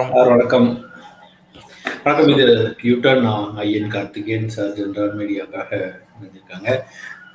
வணக்கம். 0.00 0.18
சார் 0.18 0.30
வணக்கம். 0.32 0.68
வணக்கம். 2.04 2.28
இது 2.34 2.44
YouTurn 2.88 3.26
Iyan 3.62 3.90
Karthikeyan 3.94 4.46
sir 4.54 4.70
general 4.78 5.10
மீடியாக்காக 5.18 5.70
இருக்காங்க 6.28 6.68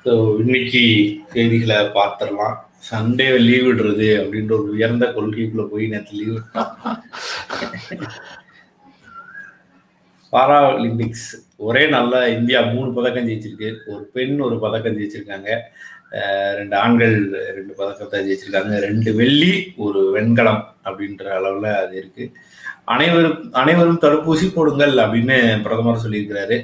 ஸோ 0.04 0.12
இன்னைக்கு 0.42 0.82
செய்திகளை 1.34 1.76
பார்த்துடலாம். 1.98 2.56
சண்டே 2.88 3.28
லீவ் 3.46 3.66
விடுறது 3.68 4.08
அப்படின்ற 4.22 4.52
ஒரு 4.58 4.68
உயர்ந்த 4.76 5.06
கொள்கைக்குள்ள 5.16 5.66
போய் 5.74 5.90
நேற்று 5.92 6.18
லீவ் 6.20 6.34
விட்டோம். 6.36 6.72
பாரா 10.32 10.58
ஒலிம்பிக்ஸ் 10.74 11.28
ஒரே 11.68 11.84
நல்ல 11.96 12.24
இந்தியா 12.38 12.62
மூணு 12.74 12.90
பதக்கம் 12.98 13.28
ஜெயிச்சிருக்கு. 13.30 13.70
ஒரு 13.92 14.04
பெண் 14.16 14.36
ஒரு 14.48 14.58
பதக்கம் 14.66 14.98
ஜெயிச்சிருக்காங்க. 14.98 15.50
ரெண்டு 16.58 16.76
ஆண்கள் 16.76 17.16
ரெண்டு 17.56 17.72
பதக்கத்தை 17.78 18.20
ஜெயிச்சிருக்காங்க 18.26 18.78
ரெண்டு 18.86 19.10
வெள்ளி 19.20 19.52
ஒரு 19.86 20.00
வெண்கலம் 20.16 20.62
அப்படின்ற 20.88 21.24
அளவில் 21.38 21.70
அது 21.82 21.94
இருக்கு. 22.00 22.24
அனைவரும் 22.94 23.38
அனைவரும் 23.60 24.02
தடுப்பூசி 24.04 24.46
போடுங்கள் 24.54 24.94
அப்படின்னு 25.04 25.36
பிரதமர் 25.64 26.04
சொல்லியிருக்கிறாரு. 26.04 26.58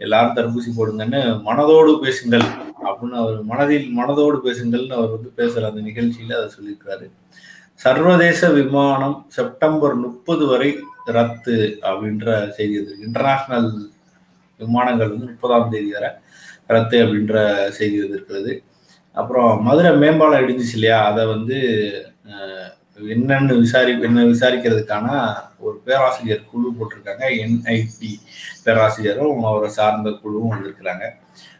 எல்லாரும் 0.00 0.36
தடுப்பூசி 0.36 0.70
போடுங்கன்னு 0.76 1.20
மனதோடு 1.48 1.92
பேசுங்கள் 2.04 2.46
அப்படின்னு 2.88 3.16
அவர் 3.22 3.38
மனதில் 3.50 3.88
மனதோடு 3.98 4.38
பேசுங்கள்னு 4.46 4.96
அவர் 4.98 5.14
வந்து 5.16 5.30
பேசுகிற 5.40 5.68
அந்த 5.70 5.82
நிகழ்ச்சியில் 5.88 6.38
அதை 6.38 6.48
சொல்லியிருக்கிறாரு. 6.56 7.06
சர்வதேச 7.80 8.48
விமானம் 8.58 9.18
செப்டம்பர் 9.36 9.94
முப்பது 10.06 10.46
வரை 10.46 10.70
ரத்து 11.16 11.56
அப்படின்ற 11.90 12.26
செய்தி 12.56 12.74
வந்திருக்கு. 12.78 13.06
இன்டர்நேஷ்னல் 13.08 13.70
விமானங்கள் 14.60 15.12
வந்து 15.12 15.30
முப்பதாம் 15.32 15.70
தேதி 15.74 15.90
வரை 15.96 16.10
ரத்து 16.74 16.96
அப்படின்ற 17.04 17.36
செய்தி 17.78 17.96
வந்திருக்கிறது. 18.02 18.52
அப்புறம் 19.14 19.62
மதுரை 19.62 19.90
மேம்பாலம் 19.96 20.42
இடிஞ்சிச்சு 20.42 20.76
இல்லையா? 20.78 20.98
அதை 21.10 21.22
வந்து 21.26 21.58
என்னன்னு 23.14 23.54
விசாரி 23.58 23.92
என்ன 24.08 24.24
விசாரிக்கிறதுக்கான 24.24 25.06
ஒரு 25.58 25.76
பேராசிரியர் 25.84 26.48
குழு 26.50 26.68
போட்டிருக்காங்க. 26.78 27.24
என்ஐடி 27.44 28.12
பேராசிரியரும் 28.64 29.42
அவரை 29.50 29.70
சார்ந்த 29.78 30.10
குழுவும் 30.22 30.52
வந்திருக்கிறாங்க. 30.54 31.04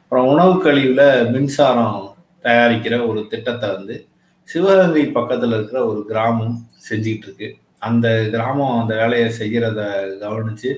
அப்புறம் 0.02 0.28
உணவு 0.32 0.54
கழிவுல 0.64 1.02
மின்சாரம் 1.32 1.98
தயாரிக்கிற 2.44 2.94
ஒரு 3.08 3.20
திட்டத்தை 3.32 3.68
வந்து 3.76 3.96
சிவகங்கை 4.48 5.04
பக்கத்துல 5.18 5.56
இருக்கிற 5.58 5.80
ஒரு 5.86 6.00
கிராமம் 6.08 6.56
செஞ்சுக்கிட்டு 6.88 7.28
இருக்கு. 7.28 7.48
அந்த 7.78 8.06
கிராமம் 8.30 8.80
அந்த 8.80 8.94
வேலையை 8.96 9.28
செய்யறத 9.38 9.80
கவனிச்சு 10.22 10.70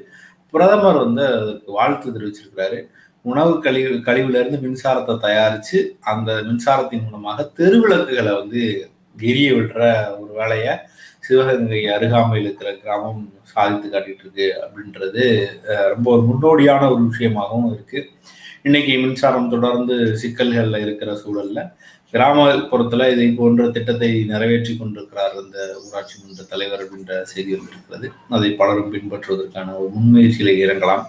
பிரதமர் 0.54 0.98
வந்து 1.04 1.24
அதுக்கு 1.36 1.70
வாழ்த்து 1.72 2.14
தெரிவிச்சிருக்கிறாரு. 2.16 2.78
உணவு 3.24 3.52
கழிவு 3.64 3.96
கழிவுலேருந்து 4.06 4.58
மின்சாரத்தை 4.64 5.14
தயாரித்து 5.26 5.78
அந்த 6.12 6.30
மின்சாரத்தின் 6.48 7.04
மூலமாக 7.06 7.44
தெருவிளக்குகளை 7.58 8.32
வந்து 8.40 8.62
எரிய 9.30 9.48
விடுற 9.56 9.82
ஒரு 10.20 10.32
வேலையை 10.40 10.72
சிவகங்கை 11.26 11.80
அருகாமையில் 11.96 12.46
இருக்கிற 12.46 12.70
கிராமம் 12.82 13.20
சாதித்து 13.52 13.86
காட்டிட்டு 13.88 14.24
இருக்கு 14.24 14.46
அப்படின்றது 14.64 15.24
ரொம்ப 15.92 16.06
ஒரு 16.14 16.22
முன்னோடியான 16.30 16.88
ஒரு 16.92 17.02
விஷயமாகவும் 17.10 17.70
இருக்கு. 17.74 18.00
இன்னைக்கு 18.68 18.92
மின்சாரம் 19.04 19.52
தொடர்ந்து 19.54 19.94
சிக்கல்கள்ல 20.22 20.80
இருக்கிற 20.86 21.12
சூழல்ல 21.22 21.60
கிராமப்புறத்துல 22.14 23.06
இதை 23.12 23.28
போன்ற 23.38 23.62
திட்டத்தை 23.76 24.10
நிறைவேற்றி 24.32 24.72
கொண்டிருக்கிறார் 24.76 25.34
அந்த 25.42 25.58
ஊராட்சி 25.84 26.16
மன்ற 26.22 26.42
தலைவர் 26.50 26.82
அப்படின்ற 26.84 27.12
செய்தி 27.30 27.50
வந்திருக்கிறது. 27.56 28.06
அதை 28.36 28.50
பலரும் 28.60 28.92
பின்பற்றுவதற்கான 28.94 29.76
ஒரு 29.78 29.90
முன்முயற்சியில 29.96 30.52
இறங்கலாம். 30.64 31.04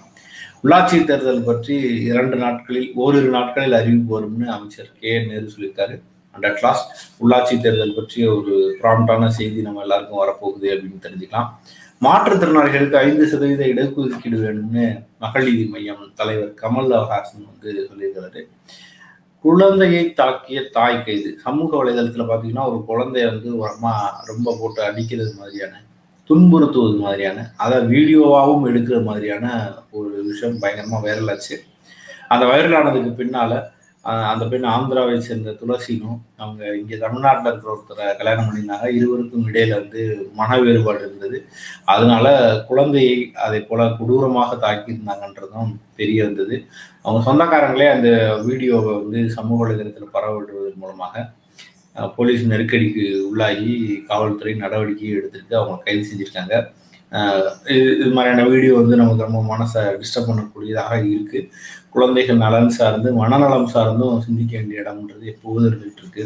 உள்ளாட்சி 0.63 0.97
தேர்தல் 1.07 1.46
பற்றி 1.47 1.75
இரண்டு 2.09 2.35
நாட்களில் 2.44 2.90
ஓரிரு 3.03 3.29
நாட்களில் 3.35 3.78
அறிவிப்பு 3.79 4.12
வரும்னு 4.16 4.46
அமைச்சர் 4.53 4.91
கே 5.00 5.09
என் 5.16 5.28
நேரு 5.31 5.51
சொல்லியிருக்காரு. 5.53 5.96
அண்ட் 6.35 6.46
அட் 6.50 6.62
லாஸ்ட் 6.66 6.91
உள்ளாட்சி 7.24 7.56
தேர்தல் 7.66 7.97
பற்றிய 7.97 8.25
ஒரு 8.38 8.53
ப்ராம்டான 8.84 9.28
செய்தி 9.40 9.59
நம்ம 9.66 9.81
எல்லாருக்கும் 9.85 10.22
வரப்போகுது 10.24 10.68
அப்படின்னு 10.74 11.03
தெரிஞ்சுக்கலாம். 11.07 11.50
மாற்றுத்திறனாளிகளுக்கு 12.06 12.97
ஐந்து 13.06 13.25
சதவீத 13.34 13.63
இடஒதுக்கீடு 13.74 14.40
வேணும்னு 14.46 14.85
மகள் 15.24 15.47
நீதி 15.50 15.66
மையம் 15.74 16.09
தலைவர் 16.22 16.53
கமல் 16.63 16.95
ஹாசன் 17.12 17.50
வந்து 17.51 17.69
சொல்லியிருக்கிறாரு. 17.90 18.41
குழந்தையை 19.45 20.03
தாக்கிய 20.19 20.59
தாய் 20.78 21.03
கைது. 21.06 21.30
சமூக 21.45 21.72
வலைதளத்தில் 21.80 22.30
பார்த்தீங்கன்னா 22.30 22.68
ஒரு 22.72 22.80
குழந்தைய 22.91 23.25
வந்து 23.34 23.50
ஒரு 23.62 23.69
அம்மா 23.74 23.94
ரொம்ப 24.31 24.56
போட்டு 24.59 24.81
அடிக்கிறது 24.90 25.34
மாதிரியான 25.41 25.81
துன்புறுத்துவது 26.29 26.97
மாதிரியான 27.06 27.45
அதை 27.63 27.78
வீடியோவாகவும் 27.94 28.67
எடுக்கிற 28.72 28.97
மாதிரியான 29.09 29.45
ஒரு 30.00 30.11
விஷயம் 30.31 30.59
பயங்கரமாக 30.63 31.03
வைரல் 31.06 31.31
ஆச்சு. 31.34 31.56
அந்த 32.34 32.44
வைரல் 32.51 32.78
ஆனதுக்கு 32.79 33.13
பின்னால் 33.22 33.57
அந்த 34.31 34.44
பெண் 34.51 34.66
ஆந்திராவை 34.72 35.17
சேர்ந்த 35.25 35.51
துளசினும் 35.59 36.17
அவங்க 36.41 36.62
இங்கே 36.79 36.97
தமிழ்நாட்டில் 37.03 37.50
இருக்கிற 37.50 37.69
ஒருத்தரை 37.73 38.06
கல்யாணம் 38.19 38.47
பண்ணியிருந்தாங்க. 38.47 38.88
இருவருக்கும் 38.97 39.45
இடையில 39.50 39.78
வந்து 39.81 40.01
மன 40.39 40.57
வேறுபாடு 40.63 41.00
இருந்தது. 41.06 41.38
அதனால 41.94 42.25
குழந்தையை 42.69 43.16
அதை 43.45 43.59
போல 43.69 43.85
கொடூரமாக 44.00 44.57
தாக்கியிருந்தாங்கன்றதும் 44.66 45.72
தெரிய 46.01 46.19
வந்தது. 46.28 46.57
அவங்க 47.06 47.22
சொந்தக்காரங்களே 47.29 47.88
அந்த 47.95 48.09
வீடியோவை 48.50 48.91
வந்து 49.00 49.22
சமூக 49.38 49.59
வலைதளத்தில் 49.63 50.13
பரவிடுவதன் 50.17 50.81
மூலமாக 50.83 51.25
போலீஸ் 52.15 52.43
நெருக்கடிக்கு 52.51 53.03
உள்ளாகி 53.29 53.73
காவல்துறை 54.09 54.53
நடவடிக்கை 54.63 55.09
எடுத்துட்டு 55.17 55.53
அவங்க 55.59 55.77
கைது 55.85 56.03
செஞ்சிருக்காங்க. 56.09 56.53
இது 57.73 57.89
இது 58.03 58.11
மாதிரியான 58.17 58.45
வீடியோ 58.51 58.73
வந்து 58.79 58.95
நமக்கு 59.01 59.25
ரொம்ப 59.25 59.41
மனசை 59.51 59.81
டிஸ்டர்ப் 60.01 60.29
பண்ணக்கூடியதாக 60.29 60.93
இருக்கு. 61.15 61.39
குழந்தைகள் 61.95 62.43
நலன் 62.45 62.71
சார்ந்து 62.77 63.09
மனநலம் 63.21 63.67
சார்ந்தும் 63.73 64.23
சிந்திக்க 64.25 64.53
வேண்டிய 64.57 64.83
இடம்ன்றது 64.83 65.25
எப்போதும் 65.33 65.67
இருந்துகிட்டு 65.69 66.03
இருக்கு. 66.03 66.25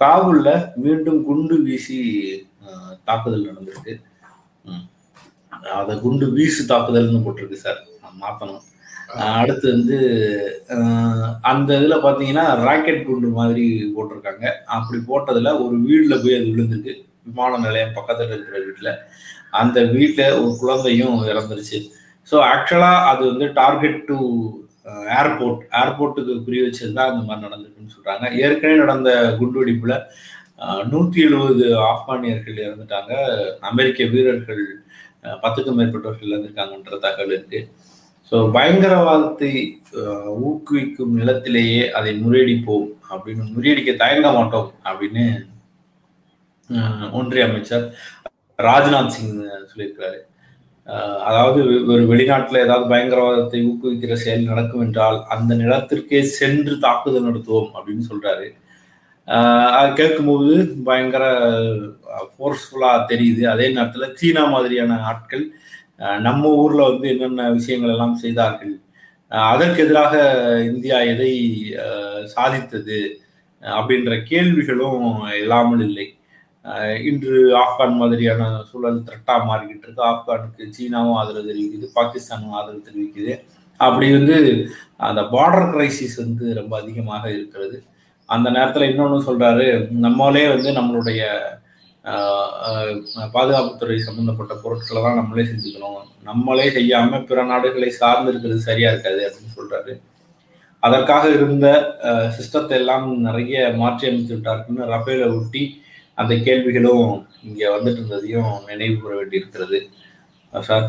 காபூல்ல 0.00 0.50
மீண்டும் 0.84 1.20
குண்டு 1.28 1.56
வீசி 1.66 1.98
தாக்குதல் 3.08 3.48
நடந்திருக்கு. 3.50 3.94
அதை 5.80 5.94
குண்டு 6.04 6.26
வீசு 6.36 6.62
தாக்குதல்னு 6.72 7.24
போட்டிருக்கு 7.24 7.64
சார். 7.64 7.80
மாத்தணும். 8.22 8.62
அடுத்து 9.36 9.66
வந்து 9.72 9.96
அந்த 11.50 11.70
இதுல 11.78 11.96
பாத்தீங்கன்னா 12.02 12.44
ராக்கெட் 12.64 13.06
குண்டு 13.06 13.28
மாதிரி 13.38 13.64
போட்டிருக்காங்க. 13.94 14.44
அப்படி 14.76 14.98
போட்டதுல 15.08 15.52
ஒரு 15.64 15.76
வீடுல 15.86 16.16
போய் 16.22 16.36
அது 16.36 16.48
விழுந்திருக்கு. 16.50 16.94
விமான 17.26 17.58
நிலையம் 17.58 17.96
பக்கத்துல 17.96 18.34
இருக்கிற 18.34 18.58
வீட்டுல. 18.66 18.90
அந்த 19.52 19.78
வீட்டுல 19.94 20.24
ஒரு 20.38 20.52
குழந்தையும் 20.60 21.18
இறந்துருச்சு. 21.26 21.78
ஸோ 22.26 22.36
ஆக்சுவலா 22.50 22.92
அது 23.10 23.22
வந்து 23.30 23.46
டார்கெட் 23.54 24.00
டு 24.08 24.18
ஏர்போர்ட் 25.16 25.62
ஏர்போர்ட்டுக்கு 25.80 26.34
குறி 26.44 26.58
வச்சது 26.62 26.92
தான் 26.94 27.18
மாதிரி 27.20 27.44
நடந்திருக்குன்னு 27.46 27.94
சொல்றாங்க. 27.96 28.24
ஏற்கனவே 28.42 28.76
நடந்த 28.82 29.10
குண்டுவெடிப்புல 29.40 29.94
அஹ், 30.64 30.84
நூத்தி 30.88 31.18
எழுபது 31.26 31.62
ஆப்கானியர்கள் 31.86 32.58
இறந்துட்டாங்க. 32.64 33.12
அமெரிக்க 33.70 34.04
வீரர்கள் 34.06 34.64
பத்துக்கும் 35.42 35.78
மேற்பட்டவர்கள் 35.78 36.30
இறந்துருக்காங்கன்ற 36.30 36.98
தகவல் 37.00 37.32
இருக்கு. 37.32 37.60
ஸோ 38.30 38.38
பயங்கரவாதத்தை 38.56 39.52
ஊக்குவிக்கும் 40.48 41.14
நிலத்திலேயே 41.20 41.84
அதை 41.98 42.10
முறியடிப்போம் 42.24 42.88
அப்படின்னு 43.12 43.44
முறியடிக்க 43.54 43.92
தயங்க 44.02 44.28
மாட்டோம் 44.36 44.68
அப்படின்னு 44.90 45.24
ஒன்றிய 47.18 47.46
அமைச்சர் 47.48 47.86
ராஜ்நாத் 48.58 49.14
சிங் 49.14 49.34
சொல்லியிருக்கிறாரு. 49.70 50.20
அதாவது 51.28 51.58
ஒரு 51.92 52.02
வெளிநாட்டில் 52.10 52.64
ஏதாவது 52.66 52.86
பயங்கரவாதத்தை 52.92 53.58
ஊக்குவிக்கிற 53.70 54.14
செயல் 54.22 54.48
நடக்கும் 54.50 54.84
என்றால் 54.86 55.18
அந்த 55.34 55.54
நிலத்திற்கே 55.62 56.20
சென்று 56.38 56.74
தாக்குதல் 56.84 57.26
நடத்துவோம் 57.28 57.70
அப்படின்னு 57.76 58.04
சொல்றாரு. 58.10 58.46
அதை 59.28 59.78
அது 59.78 59.90
கேட்கும்போது 60.00 60.54
பயங்கர 60.88 61.24
ஃபோர்ஸ்ஃபுல்லாக 62.30 63.06
தெரியுது. 63.12 63.42
அதே 63.54 63.66
நேரத்தில் 63.76 64.14
சீனா 64.20 64.44
மாதிரியான 64.54 64.98
ஆட்கள் 65.10 65.44
நம்ம 66.26 66.52
ஊர்ல 66.62 66.82
வந்து 66.90 67.06
என்னென்ன 67.12 67.48
விஷயங்கள் 67.58 67.92
எல்லாம் 67.94 68.14
செய்தார்கள்? 68.24 68.74
அதற்கு 69.52 69.82
எதிராக 69.84 70.14
இந்தியா 70.70 70.98
எதை 71.12 71.32
சாதித்தது? 72.34 73.00
அப்படின்ற 73.62 74.12
கேள்விகளும் 74.30 75.04
இல்லாமல் 75.42 75.82
இல்லை. 75.88 76.06
இன்று 77.10 77.36
ஆப்கான் 77.62 77.94
மாதிரியான 78.00 78.48
சூழல் 78.70 79.04
திரட்டா 79.08 79.34
மாறிக்கிட்டு 79.50 79.86
இருக்கு. 79.86 80.02
ஆப்கானுக்கு 80.10 80.64
சீனாவும் 80.76 81.18
ஆதரவு 81.20 81.48
தெரிவிக்குது 81.50 81.86
பாகிஸ்தானும் 81.98 82.56
ஆதரவு 82.58 82.86
தெரிவிக்குது. 82.88 83.34
அப்படி 83.80 84.06
வந்து 84.16 84.36
அந்த 85.08 85.20
பார்டர் 85.34 85.70
கிரைசிஸ் 85.74 86.16
வந்து 86.24 86.46
ரொம்ப 86.60 86.72
அதிகமாக 86.82 87.24
இருக்கிறது. 87.36 87.76
அந்த 88.28 88.48
நேரத்தில் 88.56 88.88
இன்னொன்று 88.90 89.18
சொல்றாரு 89.28 89.66
நம்மளே 90.06 90.44
வந்து 90.54 90.70
நம்மளுடைய 90.78 91.22
பாதுகாப்புத்துறை 93.34 93.96
சம்பந்தப்பட்ட 94.06 94.52
பொருட்களை 94.62 95.00
தான் 95.06 95.18
நம்மளே 95.20 95.44
செஞ்சுக்கணும். 95.50 95.98
நம்மளே 96.28 96.66
செய்யாம 96.76 97.20
பிற 97.28 97.42
நாடுகளை 97.50 97.90
சார்ந்து 97.98 98.30
இருக்கிறது 98.32 98.68
சரியா 98.68 98.90
இருக்காது 98.92 99.20
அப்படின்னு 99.26 99.56
சொல்றாரு. 99.58 99.92
அதற்காக 100.82 101.24
இருந்த 101.36 101.66
சிஸ்டத்தை 102.36 102.76
எல்லாம் 102.80 103.06
நிறைய 103.26 103.54
மாற்றி 103.82 104.08
அமைத்து 104.10 104.34
விட்டாருன்னு 104.36 104.90
ரஃபேலை 104.92 105.28
ஒட்டி 105.38 105.62
அந்த 106.18 106.32
கேள்விகளும் 106.46 107.10
இங்க 107.48 107.62
வந்துட்டு 107.74 108.00
இருந்ததையும் 108.00 108.52
நினைவு 108.70 108.96
கூற 109.02 109.12
வேண்டி 109.18 109.40
இருக்கிறது 109.40 109.78
சார்? 110.52 110.88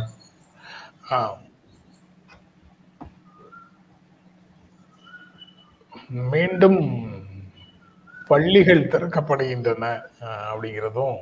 மீண்டும் 6.34 6.82
பள்ளிகள் 8.32 8.90
திறக்கப்படுகின்றன 8.94 9.86
அப்படிங்கிறதும் 10.52 11.18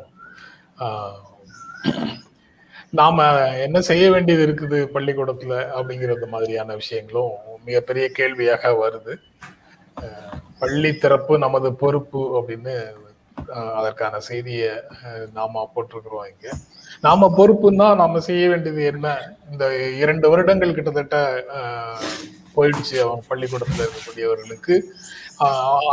நாம 3.00 3.26
என்ன 3.66 3.78
செய்ய 3.90 4.06
வேண்டியது 4.14 4.44
இருக்குது 4.48 4.78
பள்ளிக்கூடத்துல 4.94 5.54
அப்படிங்கிறது 5.78 6.28
மாதிரியான 6.34 6.76
விஷயங்களும் 6.82 7.34
மிகப்பெரிய 7.68 8.06
கேள்வியாக 8.20 8.72
வருது. 8.84 9.14
பள்ளி 10.62 10.92
திறப்பு 11.04 11.34
நமது 11.46 11.70
பொறுப்பு 11.82 12.22
அப்படின்னு 12.40 12.74
அதற்கான 13.80 14.16
செய்தியை 14.30 14.72
நாம 15.38 15.62
போட்டிருக்கிறோம் 15.74 16.28
இங்க. 16.32 16.48
நாம 17.06 17.30
பொறுப்புன்னா 17.38 17.88
நாம 18.02 18.20
செய்ய 18.30 18.44
வேண்டியது 18.52 18.82
என்ன? 18.94 19.08
இந்த 19.52 19.66
இரண்டு 20.04 20.26
வருடங்கள் 20.32 20.76
கிட்டத்தட்ட 20.78 21.18
போயிடுச்சு 22.56 22.96
அவங்க 23.04 23.24
பள்ளிக்கூடத்துல 23.32 23.86
இருக்கக்கூடியவர்களுக்கு. 23.86 24.76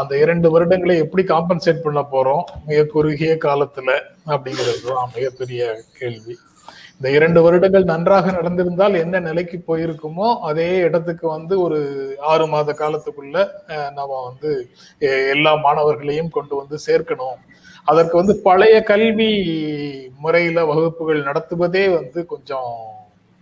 அந்த 0.01 0.13
இரண்டு 0.23 0.49
வருடங்களை 0.55 0.95
எப்படி 1.05 1.23
காம்பன்சேட் 1.33 1.85
பண்ண 1.87 2.01
போறோம்? 2.13 2.45
மிக 2.69 2.79
குறுகிய 2.95 3.33
காலத்துல 3.47 3.91
அப்படிங்கிறது 4.35 4.83
தான் 4.89 5.13
மிகப்பெரிய 5.17 5.63
கேள்வி. 5.99 6.35
இந்த 6.99 7.09
இரண்டு 7.17 7.41
வருடங்கள் 7.45 7.91
நன்றாக 7.91 8.31
நடந்திருந்தால் 8.37 8.95
என்ன 9.03 9.17
நிலைக்கு 9.27 9.57
போயிருக்குமோ 9.69 10.29
அதே 10.51 10.69
இடத்துக்கு 10.87 11.27
வந்து 11.35 11.55
ஒரு 11.65 11.79
ஆறு 12.33 12.45
மாத 12.53 12.75
காலத்துக்குள்ள 12.79 13.37
நம்ம 13.99 14.21
வந்து 14.29 14.51
எல்லா 15.35 15.53
மாணவர்களையும் 15.67 16.35
கொண்டு 16.37 16.55
வந்து 16.61 16.79
சேர்க்கணும். 16.87 17.39
அதற்கு 17.91 18.15
வந்து 18.21 18.35
பழைய 18.47 18.77
கல்வி 18.93 19.31
முறையில 20.25 20.65
வகுப்புகள் 20.71 21.27
நடத்துவதே 21.29 21.85
வந்து 21.99 22.21
கொஞ்சம் 22.33 22.73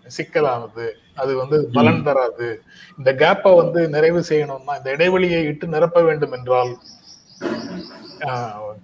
சிக்கலானது. 0.06 0.88
அது 1.16 1.32
வந்து 1.40 1.56
பலன் 1.76 2.05
தராது. 2.06 2.49
இந்த 2.99 3.11
கேப்பை 3.22 3.52
வந்து 3.62 3.81
நிறைவு 3.94 4.20
செய்யணும்னா 4.31 4.76
இந்த 4.81 4.90
இடைவெளியை 4.96 5.40
இட்டு 5.50 5.66
நிரப்ப 5.75 6.02
வேண்டும் 6.08 6.37
என்றால் 6.38 6.72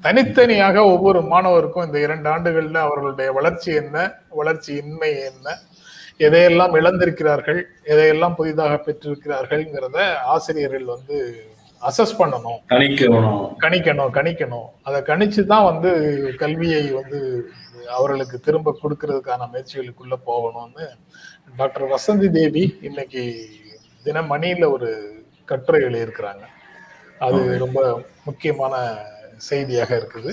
தனித்தனியாக 0.06 0.76
ஒவ்வொரு 0.92 1.20
மாணவருக்கும் 1.32 1.86
இந்த 1.86 1.98
இரண்டு 2.06 2.28
ஆண்டுகள்ல 2.34 2.80
அவர்களுடைய 2.86 3.28
வளர்ச்சி 3.38 3.70
என்ன 3.82 3.96
வளர்ச்சி 4.40 4.70
இன்மை 4.82 5.10
என்ன 5.30 5.56
எதையெல்லாம் 6.26 6.74
இழந்திருக்கிறார்கள் 6.80 7.60
எதையெல்லாம் 7.92 8.36
புதிதாக 8.38 8.74
பெற்றிருக்கிறார்கள்ங்கிறத 8.86 9.98
ஆசிரியர்கள் 10.34 10.92
வந்து 10.94 11.16
அசஸ் 11.82 12.18
பண்ணணும். 12.18 12.58
கணிக்கணும். 12.72 13.44
கணிக்கணும் 13.64 14.10
கணிக்கணும். 14.18 14.68
அதை 14.86 14.98
கணிச்சு 15.10 15.42
தான் 15.52 15.68
வந்து 15.70 15.90
கல்வியை 16.42 16.82
வந்து 16.98 17.20
அவர்களுக்கு 17.96 18.36
திரும்ப 18.46 18.74
கொடுக்கறதுக்கான 18.82 19.46
முயற்சிகளுக்குள்ள 19.52 20.16
போகணும்னு 20.28 20.86
டாக்டர் 21.58 21.86
வசந்தி 21.94 22.28
தேவி 22.30 22.62
இன்னைக்கு 22.88 23.22
தினமணியில 24.04 24.66
ஒரு 24.74 24.90
கட்டுரை 25.50 25.80
எழுதியிருக்கிறாங்க. 25.86 26.44
அது 27.26 27.40
ரொம்ப 27.58 27.80
முக்கியமான 28.28 28.74
செய்தியாக 29.48 29.90
இருக்குது. 30.00 30.32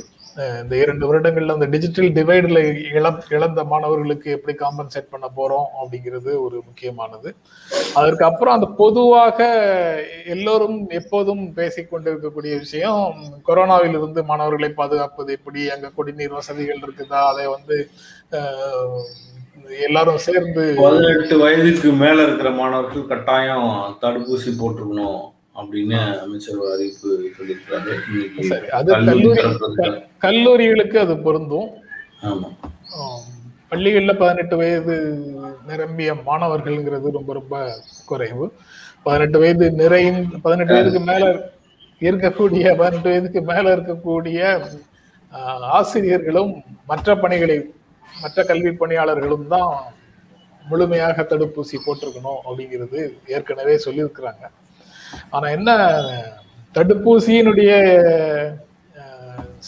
இந்த 0.62 0.75
இரண்டு 0.84 1.06
வருடங்கள்ல 1.08 1.56
அந்த 1.58 1.68
டிஜிட்டல் 1.74 2.10
டிவைடுல 2.18 2.60
இழப் 2.98 3.24
இழந்த 3.36 3.62
மாணவர்களுக்கு 3.64 4.28
எப்படி 4.36 4.54
காம்பன்சேட் 4.58 5.12
பண்ண 5.14 5.28
போறோம் 5.38 5.68
அப்படிங்கிறது 5.80 6.31
ஒரு 6.46 6.58
முக்கியமானது. 6.66 7.30
அதற்கு 8.00 8.24
அப்புறம் 8.25 8.56
அந்த 8.58 8.68
பொதுவாக 8.81 9.40
எல்லோரும் 10.36 10.78
எப்போதும் 11.00 11.44
பேசிக் 11.54 11.90
கொண்டிருக்கக்கூடிய 11.92 12.56
விஷயம் 12.66 13.24
கொரோனாவில் 13.50 13.98
இருந்து 14.00 14.24
மாணவர்களை 14.31 14.69
பாதுகாப்பது 14.81 15.31
எப்படி? 15.40 15.64
அங்க 15.75 15.92
குடிநீர் 15.98 16.38
வசதிகள் 16.40 16.84
இருக்குதா? 16.86 17.22
அதை 17.31 17.48
வந்து 17.56 17.78
எல்லாரும் 19.86 20.18
சேர்ந்து 20.18 20.64
பதினெட்டு 20.78 21.38
வயதுக்கு 21.38 21.92
மேல 21.94 22.24
இருக்கிற 22.24 22.50
மாணவர்கள் 22.52 23.08
கட்டாயம் 23.08 23.69
தடுப்பூசி 24.02 24.52
போட்டுக்கணும் 24.60 25.19
அப்படின்னு 25.56 26.00
அமைச்சர் 26.24 26.60
அறிவிப்பு 26.74 27.10
சொல்லியிருக்காரு 27.38 27.94
இன்னைக்கு 28.08 28.44
சரி 28.44 28.68
அது 28.69 28.92
கல்லூரி. 28.92 29.44
கல்லூரிகளுக்கு 30.19 30.98
அது 31.00 31.18
பொருந்தும். 31.18 31.69
ஆமா. 32.24 32.50
பள்ளிகள்ல 33.72 34.14
பதினெட்டு 34.18 34.56
வயது 34.58 34.96
நிரம்பிய 35.68 36.14
மாணவர்கள்ங்கிறது 36.28 37.12
ரொம்ப 37.12 37.34
ரொம்ப 37.34 37.56
குறைவு. 38.06 38.46
பதினெட்டு 39.04 39.40
வயது 39.40 39.72
நிறையும் 39.72 40.22
பதினெட்டு 40.42 40.74
வயதுக்கு 40.74 41.00
மேல 41.00 41.25
இருக்கக்கூடிய 42.02 42.75
பதினெட்டு 42.75 43.10
வயதுக்கு 43.10 43.42
மேல 43.42 43.75
இருக்கக்கூடிய 43.75 44.40
ஆசிரியர்களும் 45.72 46.52
மற்ற 46.86 47.16
பணிகளை 47.16 47.58
மற்ற 48.22 48.44
கல்வி 48.52 48.72
பணியாளர்களும் 48.81 49.48
தான் 49.56 49.72
முழுமையாக 50.69 51.24
தடுப்பூசி 51.31 51.78
போட்டிருக்கணும் 51.86 52.40
அப்படிங்கிறது 52.48 53.00
ஏற்கனவே 53.36 53.75
சொல்லியிருக்கிறாங்க. 53.86 54.44
ஆனா 55.36 55.48
என்ன 55.58 55.69
தடுப்பூசியினுடைய 56.75 57.72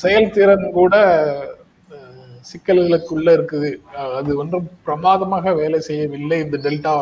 செயல்திறன் 0.01 0.67
கூட 0.79 0.95
சிக்கல்களுக்குள்ள 2.49 3.29
இருக்குது. 3.37 3.69
அது 4.19 4.31
ஒன்றும் 4.41 4.67
பிரமாதமாக 4.87 5.53
வேலை 5.61 5.79
செய்யவில்லை 5.87 6.37
இந்த 6.45 6.57
டெல்டா 6.65 6.93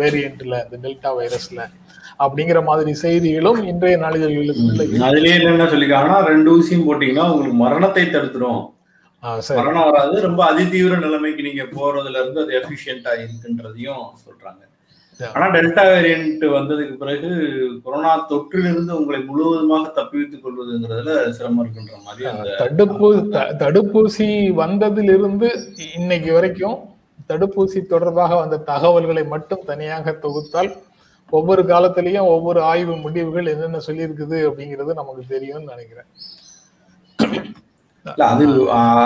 வேரியண்ட்ல 0.00 0.54
இந்த 0.66 0.76
டெல்டா 0.84 1.10
வைரஸ்ல. 1.18 1.60
அப்படிங்கிற 2.24 2.58
மாதிரி 2.68 2.92
செய்திகளும் 3.04 3.60
இன்றைய 3.72 3.96
நாளிதழ்களுக்கு 4.04 5.02
அதுலயே 5.08 5.36
என்ன 5.52 5.66
சொல்லிக்காங்கன்னா 5.74 6.20
ரெண்டு 6.30 6.48
ஊசியும் 6.56 6.86
போட்டீங்கன்னா 6.88 7.26
உங்களுக்கு 7.32 7.58
மரணத்தை 7.64 8.04
தடுத்துரும். 8.06 8.62
மரணம் 9.58 9.86
வராது 9.88 10.16
ரொம்ப 10.26 10.40
அதிதீவிர 10.52 10.96
நிலைமைக்கு 11.04 11.42
நீங்க 11.48 11.64
போறதுல 11.76 12.20
இருந்து 12.22 12.42
அது 12.44 12.54
எஃபிஷியன்டா 12.60 13.12
இருக்குன்றதையும் 13.22 14.06
சொல்றாங்க. 14.24 14.62
ஆனா 15.20 15.46
டெல்டா 15.54 15.82
வேரியன்ட் 15.92 16.42
வந்ததுக்கு 16.56 16.94
பிறகு 17.02 17.28
கொரோனா 17.84 18.10
தொற்றிலிருந்து 18.30 18.92
உங்களை 19.00 19.20
முழுவதுமாக 19.28 19.86
தப்பிவித்துக் 19.98 20.42
கொள்வதுங்கிறதுல 20.44 21.12
சிரமம் 21.36 21.62
இருக்குன்ற 21.62 21.96
மாதிரி 22.06 22.56
தடுப்பு 22.62 23.08
தடுப்பூசி 23.62 24.28
வந்ததிலிருந்து 24.62 25.50
இன்னைக்கு 25.98 26.32
வரைக்கும் 26.32 26.76
தடுப்பூசி 27.30 27.80
தொடர்பாக 27.92 28.34
வந்த 28.42 28.62
தகவல்களை 28.72 29.24
மட்டும் 29.34 29.66
தனியாக 29.70 30.12
தொகுத்தால் 30.24 30.70
ஒவ்வொரு 31.32 31.62
காலத்திலையும் 31.72 32.30
ஒவ்வொரு 32.34 32.60
ஆய்வு 32.72 32.96
முடிவுகள் 32.96 33.52
என்னென்ன 33.52 33.80
சொல்லியிருக்குது 33.86 34.38
அப்படிங்கிறது 34.48 35.00
நமக்கு 35.00 35.22
தெரியும்னு 35.28 35.72
நினைக்கிறேன். 35.74 36.10
அது 38.32 38.44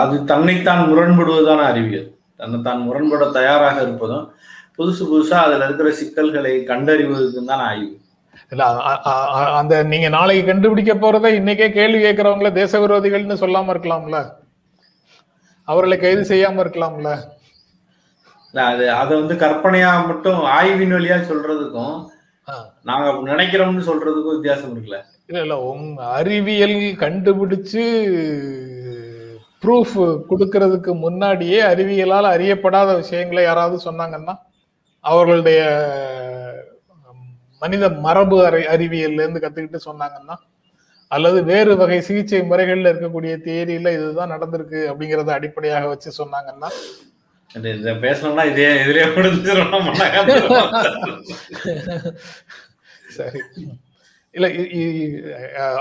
அது 0.02 0.16
தன்னைத்தான் 0.30 0.82
முரண்படுவதான 0.90 1.64
அறிவியல். 1.72 2.08
தன்னைத்தான் 2.40 2.80
முரண்பட 2.86 3.24
தயாராக 3.38 3.76
இருப்பதும் 3.86 4.26
புதுசு 4.76 5.02
புதுசா 5.10 5.38
அதுல 5.46 5.66
இருக்கிற 5.68 5.88
சிக்கல்களை 6.00 6.52
கண்டறிவதற்கு 6.70 7.42
தான் 7.50 7.64
ஆய்வு. 7.70 7.88
இல்ல 8.52 8.64
அந்த 9.60 9.74
நீங்க 9.92 10.08
நாளைக்கு 10.16 10.44
கண்டுபிடிக்க 10.50 10.92
போறதை 10.94 11.30
இன்னைக்கே 11.40 11.68
கேள்வி 11.78 11.98
கேட்கறவங்கள 12.04 12.50
தேச 12.60 12.80
விரோதிகள்னு 12.84 13.42
சொல்லாம 13.42 13.72
இருக்கலாம்ல? 13.74 14.20
அவர்களை 15.68 15.96
கைது 15.98 16.22
செய்யாம 16.32 16.62
இருக்கலாம்ல? 16.64 17.10
அது 18.54 18.84
அதை 19.00 19.12
வந்து 19.20 19.34
கற்பனையா 19.42 19.90
மட்டும் 20.06 20.40
ஆய்வின் 20.56 20.94
வழியா 20.96 21.18
சொல்றதுக்கும். 21.30 21.96
நாங்க 22.88 23.08
நினைக்கிறோம்னு 23.30 23.88
சொல்றதுக்கும் 23.88 24.36
வித்தியாசம் 24.36 24.72
இருக்குல்ல. 24.72 24.98
இல்ல 25.28 25.42
இல்ல 25.44 25.56
உங்க 25.72 26.00
அறிவியல் 26.18 26.78
கண்டுபிடிச்சு 27.02 27.84
ப்ரூஃப் 29.62 29.96
கொடுக்கறதுக்கு 30.28 30.92
முன்னாடியே 30.96 31.58
அறிவியலால் 31.62 32.28
அறியப்படாத 32.30 32.90
விஷயங்களை 32.96 33.42
யாராவது 33.44 33.76
சொன்னாங்கன்னா 33.84 34.34
அவர்களுடைய 35.04 35.60
மனித 37.62 37.88
மரபு 37.98 38.36
அறி 38.46 38.62
அறிவியல்ல 38.66 39.22
இருந்து 39.22 39.42
கத்துக்கிட்டு 39.42 39.80
சொன்னாங்கன்னா 39.84 40.36
அல்லது 41.10 41.38
வேறு 41.44 41.72
வகை 41.76 42.00
சிகிச்சை 42.00 42.40
முறைகள்ல 42.42 42.90
இருக்கக்கூடிய 42.92 43.34
தியரியில 43.38 43.92
இதுதான் 43.92 44.32
நடந்திருக்கு 44.32 44.80
அப்படிங்கறத 44.90 45.32
அடிப்படையாக 45.32 45.88
வச்சு 45.88 46.10
சொன்னாங்கன்னா 46.18 46.70
பேசணும்னா 48.02 48.44
இதே 48.44 48.68
இதுலயே 48.82 49.06
முடிஞ்சிடும் 49.14 49.88
சரி. 53.16 53.40
இல்ல 54.34 54.46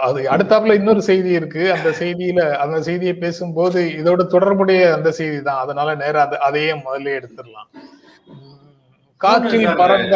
அது 0.08 0.20
அடுத்தாப்புல 0.34 0.78
இன்னொரு 0.80 1.02
செய்தி 1.10 1.32
இருக்கு. 1.40 1.64
அந்த 1.76 1.90
செய்தியில 2.02 2.42
அந்த 2.64 2.78
செய்தியை 2.88 3.14
பேசும்போது 3.24 3.82
இதோட 4.00 4.22
தொடர்புடைய 4.36 4.82
அந்த 4.98 5.10
செய்தி 5.20 5.40
தான் 5.48 5.62
அதனால 5.66 5.96
நேரா 6.04 6.22
அது 6.28 6.38
அதையே 6.48 6.72
முதல்ல 6.86 7.18
எடுத்துடலாம். 7.20 7.70
காற்றில் 9.22 9.80
பறந்த 9.82 10.16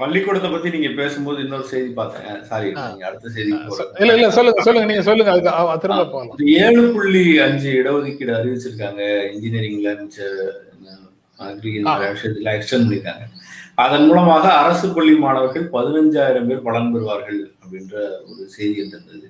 பள்ளிக்கூடத்தை 0.00 0.48
பத்தி 0.52 0.68
நீங்க 0.74 0.90
பேசும்போது 1.00 1.38
இன்னொரு 1.44 1.66
செய்தி 1.72 1.90
பார்த்தேன். 1.98 2.38
சாரி 2.50 2.68
அடுத்த 3.08 3.30
செய்தி 3.36 3.50
இல்ல 4.02 4.12
இல்ல 4.18 4.28
சொல்லுங்க 4.36 4.62
சொல்லுங்க 4.66 4.88
நீங்க 4.92 5.04
சொல்லுங்க. 5.08 5.32
அதுக்கு 5.34 5.82
திரும்ப 5.84 6.06
போகலாம் 6.14 6.44
ஏழு 6.66 6.84
புள்ளி 6.96 7.24
அஞ்சு 7.46 7.70
இடஒதுக்கீடு 7.80 8.32
அறிவிச்சிருக்காங்க. 8.38 9.02
இன்ஜினியரிங்ல 9.32 9.90
விஷயத்துல 12.14 12.54
எக்ஸ்டெண்ட் 12.58 12.86
பண்ணிருக்காங்க. 12.86 13.24
அதன் 13.84 14.06
மூலமாக 14.08 14.44
அரசு 14.60 14.86
பள்ளி 14.94 15.12
மாணவர்கள் 15.24 15.66
பதினஞ்சாயிரம் 15.74 16.48
பேர் 16.48 16.64
பலன் 16.68 16.92
பெறுவார்கள் 16.94 17.40
அப்படின்ற 17.62 17.94
ஒரு 18.28 18.42
செய்தி 18.54 18.78
இருந்தது 18.82 19.26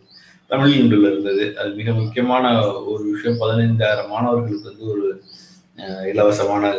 தமிழ் 0.51 0.77
இன்றில் 0.81 1.09
இருந்தது. 1.09 1.45
அது 1.59 1.71
மிக 1.81 1.93
முக்கியமான 1.99 2.45
ஒரு 2.93 3.03
விஷயம். 3.15 3.41
பதினைந்தாயிரம் 3.43 4.13
மாணவர்களுக்கு 4.15 4.71
வந்து 4.71 4.87
ஒரு 4.95 5.07
இலவசமான 6.13 6.71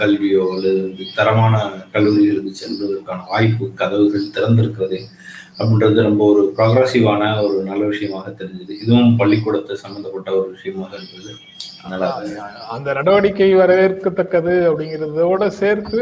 கல்வியோ 0.00 0.44
அல்லது 0.54 1.04
தரமான 1.18 1.54
கல்லூரிகளுக்கு 1.94 2.52
செல்வதற்கான 2.60 3.26
வாய்ப்பு 3.32 3.66
கதவுகள் 3.80 4.32
திறந்திருக்கிறது 4.36 4.98
அப்படின்றது 5.58 6.06
ரொம்ப 6.08 6.22
ஒரு 6.32 6.42
ப்ரொக்ரஸிவான 6.56 7.22
ஒரு 7.44 7.58
நல்ல 7.68 7.82
விஷயமாக 7.92 8.32
தெரிஞ்சது. 8.40 8.72
இதுவும் 8.82 9.12
பள்ளிக்கூடத்தை 9.20 9.76
சம்மந்தப்பட்ட 9.84 10.30
ஒரு 10.40 10.48
விஷயமாக 10.56 10.90
இருந்தது. 11.00 11.32
அந்த 12.74 12.88
நடவடிக்கை 12.98 13.50
வரவேற்கத்தக்கது 13.62 14.54
அப்படிங்கிறதோட 14.70 15.46
சேர்த்து 15.60 16.00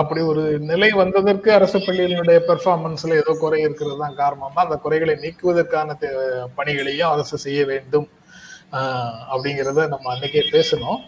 அப்படி 0.00 0.20
ஒரு 0.30 0.42
நிலை 0.70 0.88
வந்ததற்கு 1.00 1.48
அரசு 1.56 1.78
பள்ளிகளுடைய 1.78 2.38
பெர்ஃபார்மன்ஸ்ல 2.48 3.18
ஏதோ 3.22 3.32
குறை 3.42 3.60
இருக்கிறது 3.66 3.98
தான் 4.02 4.18
காரணமா. 4.22 4.62
அந்த 4.64 4.76
குறைகளை 4.84 5.14
நீக்குவதற்கான 5.24 5.96
பணிகளையும் 6.58 7.12
அரசு 7.14 7.36
செய்ய 7.46 7.60
வேண்டும். 7.72 8.08
அப்படிங்கிறத 9.32 9.82
நம்ம 9.92 10.06
அன்னைக்கே 10.12 10.42
பேசணும் 10.54 11.00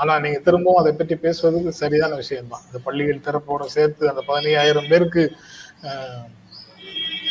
ஆனா 0.00 0.14
நீங்க 0.24 0.38
திரும்பவும் 0.46 0.80
அதை 0.80 0.92
பற்றி 0.94 1.16
பேசுவதுக்கு 1.22 1.72
சரியான 1.82 2.12
விஷயம்தான். 2.22 2.64
இந்த 2.68 2.78
பள்ளிகள் 2.86 3.24
திறப்போட 3.26 3.62
சேர்த்து 3.76 4.10
அந்த 4.12 4.22
பதினையாயிரம் 4.30 4.90
பேருக்கு 4.90 5.24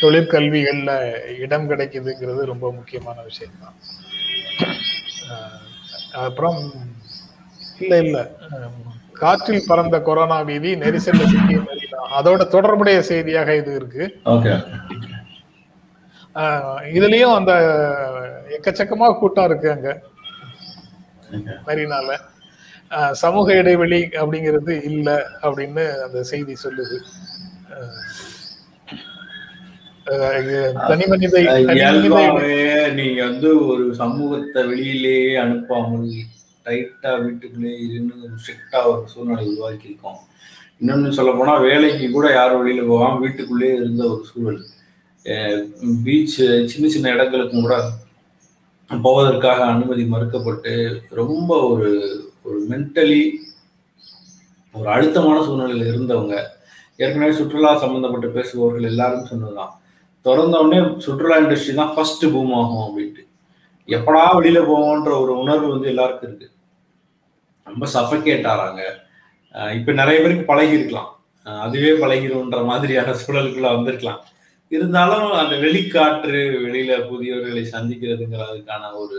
தொழிற்கல்விகள்ல 0.00 0.92
இடம் 1.44 1.68
கிடைக்குதுங்கிறது 1.70 2.44
ரொம்ப 2.52 2.66
முக்கியமான 2.78 3.18
விஷயம்தான். 3.28 3.76
அப்புறம் 6.26 6.60
இல்லை 7.82 8.00
இல்லை. 8.06 8.24
காற்றில் 9.22 9.68
பறந்த 9.70 9.96
கொரோனா 10.08 10.38
வீதி 10.48 10.70
நெரிசல்ல 10.82 11.24
சிக்கிய 11.32 11.58
அதோட 12.18 12.42
தொடர்புடைய 12.54 12.98
செய்தியாக 13.10 13.56
இது 13.60 13.72
இருக்கு. 13.80 14.04
இதுலயும் 16.96 17.36
அந்த 17.38 17.52
எக்கச்சக்கமா 18.56 19.08
கூட்டம் 19.20 19.48
இருக்கு 19.48 19.68
அங்க. 19.74 19.90
மெரினால. 21.68 22.08
சமூக 23.22 23.46
இடைவெளி 23.60 24.00
அப்படிங்கிறது 24.22 24.72
இல்ல 24.90 25.08
அப்படின்னு 25.46 25.84
அந்த 26.06 26.18
செய்தி 26.32 26.54
சொல்லுது. 26.64 26.98
நீங்க 32.98 33.20
வந்து 33.28 33.50
ஒரு 33.72 33.84
சமூகத்தை 34.00 34.62
வெளியிலேயே 34.70 35.32
அனுப்பாமல் 35.44 36.08
டைட்டா 36.66 37.10
வீட்டுக்குள்ளேயே 37.24 37.78
இருந்து 37.86 38.30
ஸ்ட்ரிக்டா 38.42 38.80
ஒரு 38.90 39.02
சூழ்நிலை 39.12 39.44
உருவாக்கி 39.52 39.90
இருக்கோம் 39.90 40.20
இன்னொன்னு 40.80 41.16
சொல்ல 41.16 41.32
போனா 41.38 41.54
வேலைக்கு 41.68 42.06
கூட 42.10 42.26
யார் 42.32 42.56
வழியில 42.58 42.84
போகாமல் 42.86 43.22
வீட்டுக்குள்ளேயே 43.24 43.74
இருந்த 43.80 44.02
ஒரு 44.12 44.22
சூழல். 44.30 44.60
பீச் 46.04 46.38
சின்ன 46.72 46.86
சின்ன 46.94 47.10
இடங்களுக்கும் 47.14 47.64
கூட 47.66 47.76
போவதற்காக 48.90 49.60
அனுமதி 49.74 50.04
மறுக்கப்பட்டு 50.14 50.72
ரொம்ப 51.20 51.50
ஒரு 51.72 51.90
ஒரு 52.46 52.58
மென்டலி 52.70 53.22
ஒரு 54.74 54.88
அழுத்தமான 54.94 55.38
சூழ்நிலையில் 55.46 55.90
இருந்தவங்க. 55.92 56.34
ஏற்கனவே 57.02 57.32
சுற்றுலா 57.38 57.70
சம்பந்தப்பட்டு 57.84 58.28
பேசுபவர்கள் 58.36 58.90
எல்லாரும் 58.92 59.30
சொன்னதுதான். 59.30 59.72
திறந்த 60.26 60.56
உடனே 60.64 60.80
சுற்றுலா 61.04 61.38
இண்டஸ்ட்ரி 61.42 61.74
தான் 61.80 61.94
ஃபர்ஸ்ட் 61.94 62.24
பூம் 62.32 62.52
ஆகும் 62.60 62.84
அப்படின்ட்டு. 62.86 63.22
எப்படா 63.88 64.22
வெளியில 64.36 64.58
போவோன்ற 64.68 65.10
ஒரு 65.22 65.32
உணர்வு 65.38 65.68
வந்து 65.68 65.88
எல்லாருக்கும் 65.88 66.28
இருக்கு. 66.28 66.48
ரொம்ப 67.66 67.86
சஃபகேட் 67.94 68.46
ஆறாங்க. 68.52 68.82
இப்ப 69.78 69.92
நிறைய 69.92 70.18
பேருக்கு 70.20 70.44
பழகி 70.44 70.74
இருக்கலாம் 70.78 71.10
அதுவே 71.64 71.90
பழகிடும்ன்ற 72.02 72.58
மாதிரியான 72.64 73.14
சூழலுக்குள்ள 73.22 73.68
வந்திருக்கலாம். 73.76 74.20
இருந்தாலும் 74.72 75.32
அந்த 75.40 75.54
வெளிக்காற்று 75.64 76.40
வெளியில 76.66 76.92
புதியவர்களை 77.10 77.64
சந்திக்கிறதுங்கிறதுக்கான 77.74 78.92
ஒரு 79.02 79.18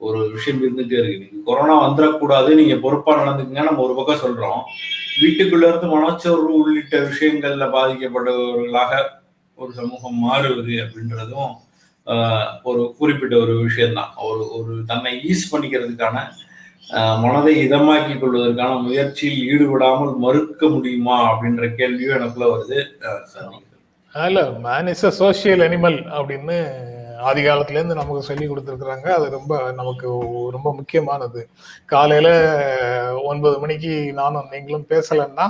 ஒரு 0.00 0.20
விஷயம் 0.30 0.60
இருந்துட்டே 0.62 0.96
இருக்கு. 1.00 1.18
நீங்க 1.24 1.44
கொரோனா 1.44 1.74
வந்துடக்கூடாது 1.86 2.50
நீங்க 2.60 2.76
பொறுப்பா 2.76 3.12
நடந்துக்குங்க. 3.18 3.62
நம்ம 3.68 3.82
ஒரு 3.86 3.94
பக்கம் 3.98 4.22
சொல்றோம். 4.24 4.62
வீட்டுக்குள்ள 5.22 5.64
இருந்து 5.68 5.86
மனச்சோர்வு 5.86 6.52
உள்ளிட்ட 6.62 6.96
விஷயங்கள்ல 7.08 7.64
பாதிக்கப்படுபவர்களாக 7.76 8.92
ஒரு 9.58 9.72
சமூகம் 9.72 10.18
மாறுவது 10.26 10.74
அப்படின்றதும் 10.84 11.52
ஒரு 12.68 12.82
குறிப்பிட்ட 12.98 13.34
ஒரு 13.44 13.54
விஷயம்தான். 13.66 14.12
ஒரு 14.28 14.42
ஒரு 14.58 14.72
தன்னை 14.90 15.12
ஈஸ் 15.30 15.50
பண்ணிக்கிறதுக்கான 15.52 16.16
மனதை 17.22 17.52
இதமாக்கி 17.66 18.14
கொள்வதற்கான 18.18 18.72
முயற்சியில் 18.86 19.42
ஈடுபடாமல் 19.52 20.14
மறுக்க 20.24 20.68
முடியுமா 20.68 21.16
அப்படின்ற 21.30 21.66
கேள்வியும் 21.74 22.16
எனக்குள்ள 22.16 22.46
வருது. 22.54 22.78
இல்ல 24.14 24.40
man 24.66 24.90
is 24.94 25.06
a 25.10 25.12
social 25.20 25.62
animal 25.66 25.98
அப்படின்னு 26.16 26.56
ஆதி 27.28 27.42
காலத்துலேருந்து 27.42 27.98
நமக்கு 28.00 28.28
சொல்லி 28.28 28.46
கொடுத்துருக்குறாங்க. 28.46 29.08
அது 29.16 29.26
ரொம்ப 29.36 29.52
நமக்கு 29.80 30.06
ரொம்ப 30.56 30.68
முக்கியமானது. 30.78 31.42
காலையில 31.92 32.28
ஒன்பது 33.30 33.56
மணிக்கு 33.64 33.92
நானும் 34.20 34.50
நீங்களும் 34.54 34.88
பேசலைன்னா 34.92 35.46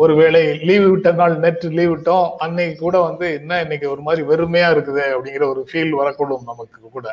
ஒருவேளை 0.00 0.40
லீவு 0.62 0.86
விட்ட 0.90 1.08
நாள் 1.12 1.34
நேற்று 1.42 1.68
லீவ் 1.70 1.92
விட்டோம் 1.92 2.28
அன்னைக்கு 2.44 2.76
கூட 2.78 2.96
வந்து 3.04 3.26
என்ன 3.38 3.60
இன்னைக்கு 3.64 3.86
ஒரு 3.92 4.02
மாதிரி 4.06 4.22
வெறுமையா 4.30 4.68
இருக்குது 4.74 5.04
அப்படிங்கிற 5.12 5.44
ஒரு 5.52 5.62
ஃபீல் 5.68 5.92
வரக்கூடும் 5.98 6.48
நமக்கு 6.48 6.90
கூட. 6.90 7.06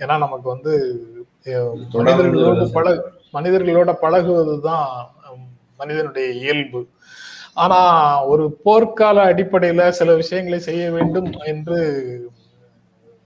ஏன்னா 0.00 0.14
நமக்கு 0.24 0.48
வந்து 0.54 0.72
மனிதர்களோடு 1.98 2.64
பழகு 2.76 3.02
மனிதர்களோட 3.34 3.90
பழகுவதுதான் 4.02 4.86
ஹம், 5.24 5.46
மனிதனுடைய 5.80 6.26
இயல்பு. 6.40 6.80
ஆனா 7.56 7.78
ஒரு 8.30 8.44
போர்க்கால 8.64 9.18
அடிப்படையில 9.30 9.90
சில 9.98 10.10
விஷயங்களை 10.16 10.58
செய்ய 10.62 10.84
வேண்டும் 10.96 11.30
என்று 11.52 11.78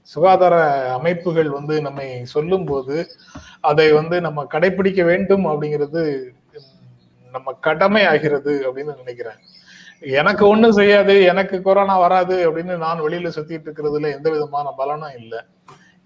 சுகாதார 0.08 0.54
அமைப்புகள் 0.96 1.50
வந்து 1.56 1.74
நம்மை 1.82 2.06
சொல்லும்போது 2.32 2.96
அதை 3.64 3.88
வந்து 3.92 4.16
நம்ம 4.26 4.46
கடைபிடிக்க 4.54 5.00
வேண்டும் 5.10 5.44
அப்படிங்கிறது 5.50 6.02
நம்ம 7.34 7.52
கடமை 7.66 8.02
ஆகிறது 8.12 8.52
அப்படின்னு 8.66 9.00
நினைக்கிறேன். 9.02 9.38
எனக்கு 10.18 10.44
ஒண்ணும் 10.52 10.76
செய்யாது 10.78 11.14
எனக்கு 11.30 11.56
கொரோனா 11.66 11.94
வராது 12.04 12.36
அப்படின்னு 12.48 12.74
நான் 12.84 13.04
வெளியில 13.06 13.30
சுத்திட்டு 13.36 13.66
இருக்கிறதுல 13.68 14.12
எந்த 14.16 14.28
விதமான 14.34 14.66
பலனும் 14.80 15.16
இல்லை. 15.20 15.40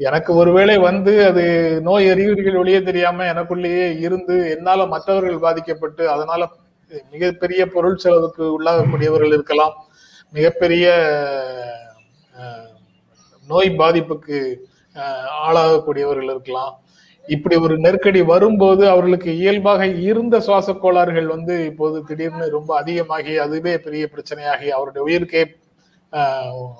எனக்கு 0.00 0.30
ஒருவேளை 0.40 0.76
வந்து 0.88 1.12
அது 1.30 1.44
நோய் 1.88 2.08
அறிகுறிகள் 2.12 2.60
வெளியே 2.60 2.80
தெரியாம 2.88 3.26
எனக்குள்ளேயே 3.32 3.86
இருந்து 4.06 4.36
என்னால 4.54 4.86
மற்றவர்கள் 4.94 5.44
பாதிக்கப்பட்டு 5.46 6.04
அதனால 6.14 6.48
மிகப்பெரிய 7.14 7.62
பொருள் 7.74 8.02
செலவுக்கு 8.04 8.44
உள்ளாகக்கூடியவர்கள் 8.56 9.34
இருக்கலாம். 9.36 9.74
மிகப்பெரிய 10.36 10.86
நோய் 13.48 13.70
பாதிப்புக்கு 13.80 14.38
ஆளாகக்கூடியவர்கள் 15.46 16.32
இருக்கலாம். 16.34 16.74
இப்படி 17.24 17.56
ஒரு 17.64 17.74
நெருக்கடி 17.78 18.20
வரும்போது 18.30 18.82
அவர்களுக்கு 18.90 19.30
இயல்பாக 19.40 19.82
இருந்த 20.04 20.36
சுவாச 20.46 20.74
கோளாறுகள் 20.74 21.28
வந்து 21.34 21.54
இப்போது 21.70 21.98
திடீர்னு 22.08 22.46
ரொம்ப 22.56 22.70
அதிகமாகி 22.80 23.34
அதுவே 23.44 23.74
பெரிய 23.84 24.04
பிரச்சனையாகி 24.12 24.68
அவருடைய 24.76 25.02
உயிருக்கே 25.06 25.42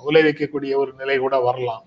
விளைவிக்கக்கூடிய 0.07 0.73
ஒரு 0.83 0.93
நிலை 1.01 1.17
கூட 1.19 1.37
வரலாம் 1.47 1.83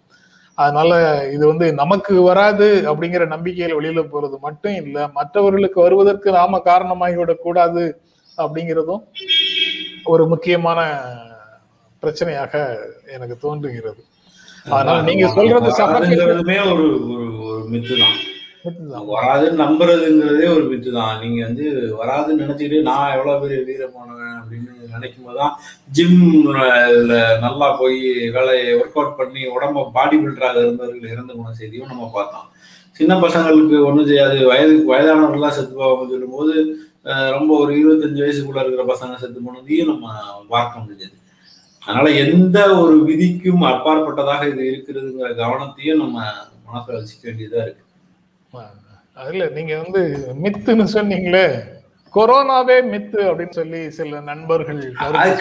அதனால 0.57 0.91
இது 1.33 1.43
வந்து 1.47 1.65
நமக்கு 1.79 2.13
வராது 2.27 2.67
அப்படிங்கிற 2.89 3.25
நம்பிக்கையில 3.33 3.77
வெளியில 3.77 4.03
போறது 4.13 4.37
மட்டும் 4.45 4.77
இல்ல 4.81 5.07
மற்றவர்களுக்கு 5.17 5.79
வருவதற்கு 5.83 6.29
நாம 6.37 6.59
காரணமாகி 6.67 7.17
விடக்கூடாது 7.19 7.83
அப்படிங்கிறதும் 8.37 9.03
ஒரு 10.05 10.23
முக்கியமான 10.33 10.79
பிரச்சனையாக 12.03 12.53
எனக்கு 13.15 13.37
தோன்றுகிறது 13.43 14.01
அதனால 14.67 14.97
நீங்க 15.09 15.27
சொல்றது 15.35 15.69
வராதுங்கிறதுமே 15.81 16.57
ஒரு 16.71 16.85
ஒரு 17.49 17.61
மித்து 17.73 17.95
தான். 18.01 18.17
வராதுன்னு 19.11 19.61
நம்புறதுங்கிறதே 19.63 20.47
ஒரு 20.55 20.65
வித்து 20.71 20.91
தான் 20.97 21.19
நீங்க 21.23 21.39
வந்து 21.47 21.65
வராதுன்னு 21.99 22.43
நினைச்சுக்கிட்டு 22.43 22.79
நான் 22.89 23.13
எவ்வளவு 23.17 23.43
பெரிய 23.43 23.87
போனவன் 23.95 24.33
அப்படின்னு 24.39 24.71
நினைக்கும் 24.95 25.27
போதுதான் 25.27 25.53
ஜிம் 25.95 26.23
நல்லா 27.45 27.67
போய் 27.81 27.99
வேலையை 28.35 28.67
ஒர்க் 28.79 28.97
அவுட் 28.99 29.17
பண்ணி 29.19 29.41
உடம்ப 29.55 29.85
பாடி 29.97 30.17
பில்டராக 30.23 30.63
இருந்தவர்கள் 30.65 31.13
இறந்து 31.13 31.37
போன 31.39 31.53
செய்தியும் 31.61 31.91
நம்ம 31.93 32.09
பார்த்தோம் 32.17 32.47
சின்ன 32.99 33.13
பசங்களுக்கு 33.23 33.77
ஒன்றும் 33.87 34.09
செய்யாது. 34.11 34.37
வயது 34.51 34.75
வயதானவர்கள்லாம் 34.91 35.55
செத்து 35.57 35.73
போவாங்க 35.81 36.05
சொல்லும்போது 36.13 36.53
ரொம்ப 37.35 37.49
ஒரு 37.63 37.71
இருபத்தஞ்சு 37.79 38.23
வயசுக்குள்ள 38.23 38.63
இருக்கிற 38.63 38.85
பசங்க 38.93 39.17
செத்து 39.23 39.39
போனதையும் 39.47 39.91
நம்ம 39.91 40.07
பார்க்க 40.53 40.81
முடிஞ்சது. 40.83 41.15
அதனால 41.81 42.07
எந்த 42.23 42.57
ஒரு 42.83 42.95
விதிக்கும் 43.09 43.63
அப்பாற்பட்டதாக 43.73 44.47
இது 44.53 44.63
இருக்கிறதுங்கிற 44.71 45.29
கவனத்தையும் 45.43 46.01
நம்ம 46.03 46.17
மனசுல 46.69 46.97
வச்சுக்க 46.97 47.23
வேண்டியதா 47.29 47.61
இருக்கு. 47.65 47.83
அதுல 49.21 49.45
நீங்க 49.57 49.73
வந்து 49.83 50.01
மித்துன்னு 50.43 50.85
சொன்னீங்களே 50.93 51.47
கொரோனாவே 52.13 52.77
மித்து 52.93 53.19
அப்படின்னு 53.29 53.57
சொல்லி 53.59 53.79
சில 53.97 54.19
நண்பர்கள் 54.27 54.81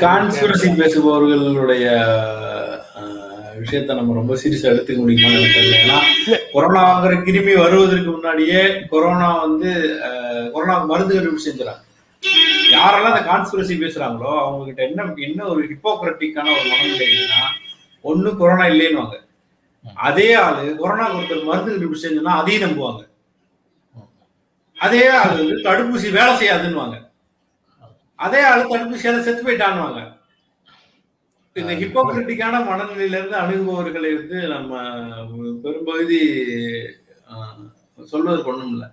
கான்ஸ்பிரசி. 0.04 0.68
பேசுபவர்களுடைய 0.80 1.86
விஷயத்த 3.60 3.94
நம்ம 3.98 4.14
ரொம்ப 4.18 4.34
சீரியஸா 4.40 4.70
எடுத்துக்க 4.72 5.02
தெரியல. 5.56 5.76
ஏன்னா 5.82 5.98
கொரோனாங்கிற 6.54 7.12
கிருமி 7.26 7.52
வருவதற்கு 7.62 8.10
முன்னாடியே 8.10 8.62
கொரோனா 8.92 9.28
வந்து 9.44 9.72
கொரோனா 10.54 10.76
மருந்து 10.90 11.16
கண்டுபிடிச்சு 11.16 11.48
செஞ்சுறாங்க. 11.48 11.82
யாரெல்லாம் 12.76 13.12
அந்த 13.12 13.24
கான்ஸ்பிரசி 13.30 13.76
பேசுறாங்களோ 13.84 14.32
அவங்க 14.42 14.64
கிட்ட 14.64 14.82
என்ன 14.88 15.12
என்ன 15.28 15.46
ஒரு 15.52 15.62
ஹிப்போக்ரட்டிக்கான 15.70 16.52
ஒரு 16.58 16.66
மனநிலை 16.72 17.08
ஒண்ணு 18.04 18.36
கொரோனா 18.42 18.66
இல்லைன்னுவாங்க. 18.72 19.16
அதே 19.94 20.34
ஆளு 20.34 20.62
கொரோனா 20.76 21.04
ஒருத்தர் 21.16 21.48
மருந்து 21.48 21.72
கண்டுபிடிச்சு 21.72 22.04
செஞ்சோம்னா 22.04 22.34
அதையும் 22.40 22.64
நம்புவாங்க. 22.64 23.02
அதே 24.76 25.08
ஆளு 25.08 25.32
வந்து 25.38 25.56
தடுப்பூசி 25.68 26.08
வேலை 26.18 26.32
செய்யாதுன்னுவாங்க. 26.40 26.96
அதே 28.18 28.40
ஆளு 28.50 28.62
தடுப்பூசியால 28.72 29.24
செத்து 29.26 29.42
போயிட்டான்னுவாங்க. 29.46 30.00
இந்த 31.56 31.72
ஹிப்போகிரிட்டிக்கான 31.82 32.56
மனநிலையில 32.68 33.18
இருந்து 33.18 33.36
அணுகுபவர்களை 33.42 34.10
வந்து 34.18 34.38
நம்ம 34.48 34.80
பெரும்பகுதி 35.62 36.20
சொல்வதற்கு 38.12 38.50
ஒண்ணும் 38.52 38.72
இல்லை. 38.72 38.88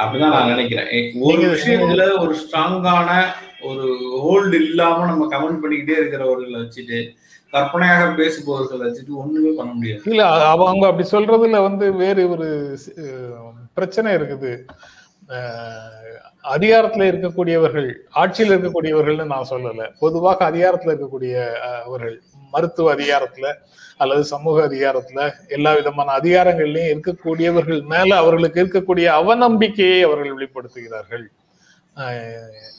அப்படிதான் 0.00 0.34
நான் 0.36 0.52
நினைக்கிறேன். 0.52 0.88
ஒரு 1.28 1.42
விஷயத்துல 1.54 2.04
ஒரு 2.22 2.34
ஸ்ட்ராங்கான 2.42 3.10
ஒரு 3.68 3.84
ஹோல்டு 4.24 4.56
இல்லாம 4.68 5.04
நம்ம 5.06 5.28
கமெண்ட் 5.34 5.62
பண்ணிக்கிட்டே 5.62 6.00
இருக்கிறவர்களை 6.00 6.60
வச்சுட்டு 6.60 6.98
கற்பனையாக 7.54 8.10
பேசுபவர்கள் 8.20 8.84
வச்சுட்டு 8.84 9.20
ஒண்ணுமே 9.22 9.52
பண்ண 9.58 9.70
முடியாது. 9.76 10.02
இல்ல 10.12 10.24
அவங்க 10.52 10.84
அப்படி 10.90 11.06
சொல்றதுல 11.14 11.60
வந்து 11.68 11.86
வேறு 12.02 12.22
ஒரு 12.34 12.48
பிரச்சனை 13.78 14.10
இருக்குது. 14.18 14.52
அதிகாரத்துல 16.54 17.06
இருக்கக்கூடியவர்கள் 17.10 17.86
ஆட்சியில் 18.22 18.54
இருக்கக்கூடியவர்கள்னு 18.54 19.32
நான் 19.34 19.50
சொல்லல. 19.52 19.86
பொதுவாக 20.02 20.40
அதிகாரத்துல 20.50 20.92
இருக்கக்கூடிய 20.94 21.34
அவர்கள் 21.86 22.16
மருத்துவ 22.54 22.90
அதிகாரத்துல 22.96 23.46
அல்லது 24.02 24.22
சமூக 24.32 24.56
அதிகாரத்துல 24.68 25.20
எல்லா 25.56 25.70
விதமான 25.78 26.12
அதிகாரங்கள்லயும் 26.20 26.92
இருக்கக்கூடியவர்கள் 26.94 27.80
மேல 27.92 28.10
அவர்களுக்கு 28.22 28.60
இருக்கக்கூடிய 28.62 29.06
அவநம்பிக்கையை 29.20 30.00
அவர்கள் 30.08 30.36
வெளிப்படுத்துகிறார்கள். 30.36 31.24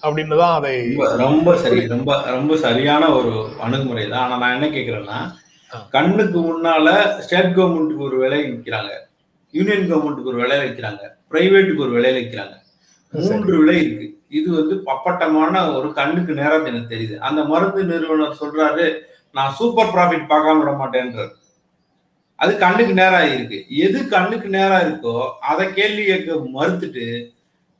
அப்படின்னு 0.05 0.35
தான் 0.41 0.55
அதை 0.57 0.71
ரொம்ப 1.23 1.49
சரி 1.63 1.79
ரொம்ப 1.93 2.11
ரொம்ப 2.35 2.55
சரியான 2.65 3.03
ஒரு 3.17 3.33
அணுகுமுறை 3.65 4.05
தான் 4.13 4.23
ஆனா 4.25 4.37
நான் 4.43 4.55
என்ன 4.57 4.67
கேக்குறேன்னா. 4.75 5.19
கண்ணுக்கு 5.95 6.39
முன்னால 6.47 6.87
ஸ்டேட் 7.23 7.55
கவர்மெண்ட்டுக்கு 7.57 8.07
ஒரு 8.09 8.17
விலை 8.23 8.39
விற்கிறாங்க 8.49 8.91
யூனியன் 9.53 9.87
கவர்மெண்ட்டுக்கு 9.91 10.31
ஒரு 10.33 10.41
விலை 10.43 10.57
வைக்கிறாங்க. 10.63 11.01
பிரைவேட்டுக்கு 11.31 11.85
ஒரு 11.85 11.93
விலை 11.97 12.11
வைக்கிறாங்க. 12.17 12.55
மூன்று 13.13 13.53
விலை 13.61 13.77
இருக்கு. 13.85 14.07
இது 14.37 14.47
வந்து 14.59 14.75
அப்பட்டமான 14.93 15.53
ஒரு 15.77 15.87
கண்ணுக்கு 15.99 16.33
நேரம் 16.41 16.67
எனக்கு 16.71 16.93
தெரியுது. 16.93 17.15
அந்த 17.27 17.41
மருந்து 17.51 17.81
நிறுவனர் 17.91 18.39
சொல்றாரு 18.41 18.85
நான் 19.35 19.55
சூப்பர் 19.59 19.91
ப்ராஃபிட் 19.95 20.29
பார்க்காம 20.31 20.59
விட 20.61 20.73
மாட்டேன்றார். 20.81 21.33
அது 22.39 22.51
கண்ணுக்கு 22.63 22.93
நேரம் 23.01 23.29
இருக்கு 23.35 23.59
எது 23.85 23.99
கண்ணுக்கு 24.13 24.47
நேரம் 24.57 24.83
இருக்கோ 24.85 25.15
அதை 25.51 25.65
கேள்வி 25.79 26.03
கேட்க 26.09 26.37
மறுத்துட்டு 26.57 27.05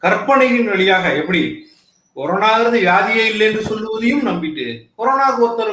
கற்பனையின் 0.06 0.72
வழியாக 0.74 1.14
எப்படி? 1.22 1.44
கொரோனாங்கிறது 2.18 2.78
வியாதியே 2.86 3.24
இல்லைன்னு 3.32 3.62
சொல்லுவதையும் 3.70 4.26
நம்பிட்டு 4.30 4.66
கொரோனாக்கு 5.00 5.44
ஒருத்தர் 5.46 5.72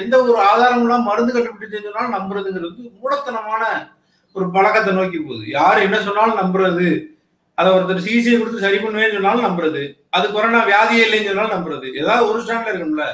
எந்த 0.00 0.14
ஒரு 0.24 0.38
ஆதாரம் 0.50 0.82
இல்லாம 0.84 1.06
மருந்து 1.10 1.32
கண்டுபிடிச்சு 1.36 1.84
சொன்னாலும் 1.86 2.16
நம்புறதுங்கிறது 2.16 2.90
மூடத்தனமான 3.02 3.62
ஒரு 4.36 4.46
பழக்கத்தை 4.54 4.90
நோக்கி 4.96 5.18
போகுது. 5.18 5.44
யார் 5.58 5.78
என்ன 5.84 5.98
சொன்னாலும் 6.06 6.40
நம்புறது. 6.40 6.88
அதை 7.58 7.68
ஒருத்தர் 7.74 8.04
சிகிச்சை 8.06 8.34
கொடுத்து 8.38 8.64
சரி 8.64 8.78
பண்ணுவேன்னு 8.82 9.16
சொன்னாலும் 9.18 9.46
நம்புறது. 9.46 9.82
அது 10.16 10.26
கொரோனா 10.34 10.60
வியாதியே 10.70 11.04
இல்லைன்னு 11.06 11.30
சொன்னாலும் 11.30 11.56
நம்புறது. 11.56 11.86
ஏதாவது 12.00 12.28
ஒரு 12.30 12.38
ஸ்டாண்ட்ல 12.42 12.72
இருக்கும்ல. 12.72 13.06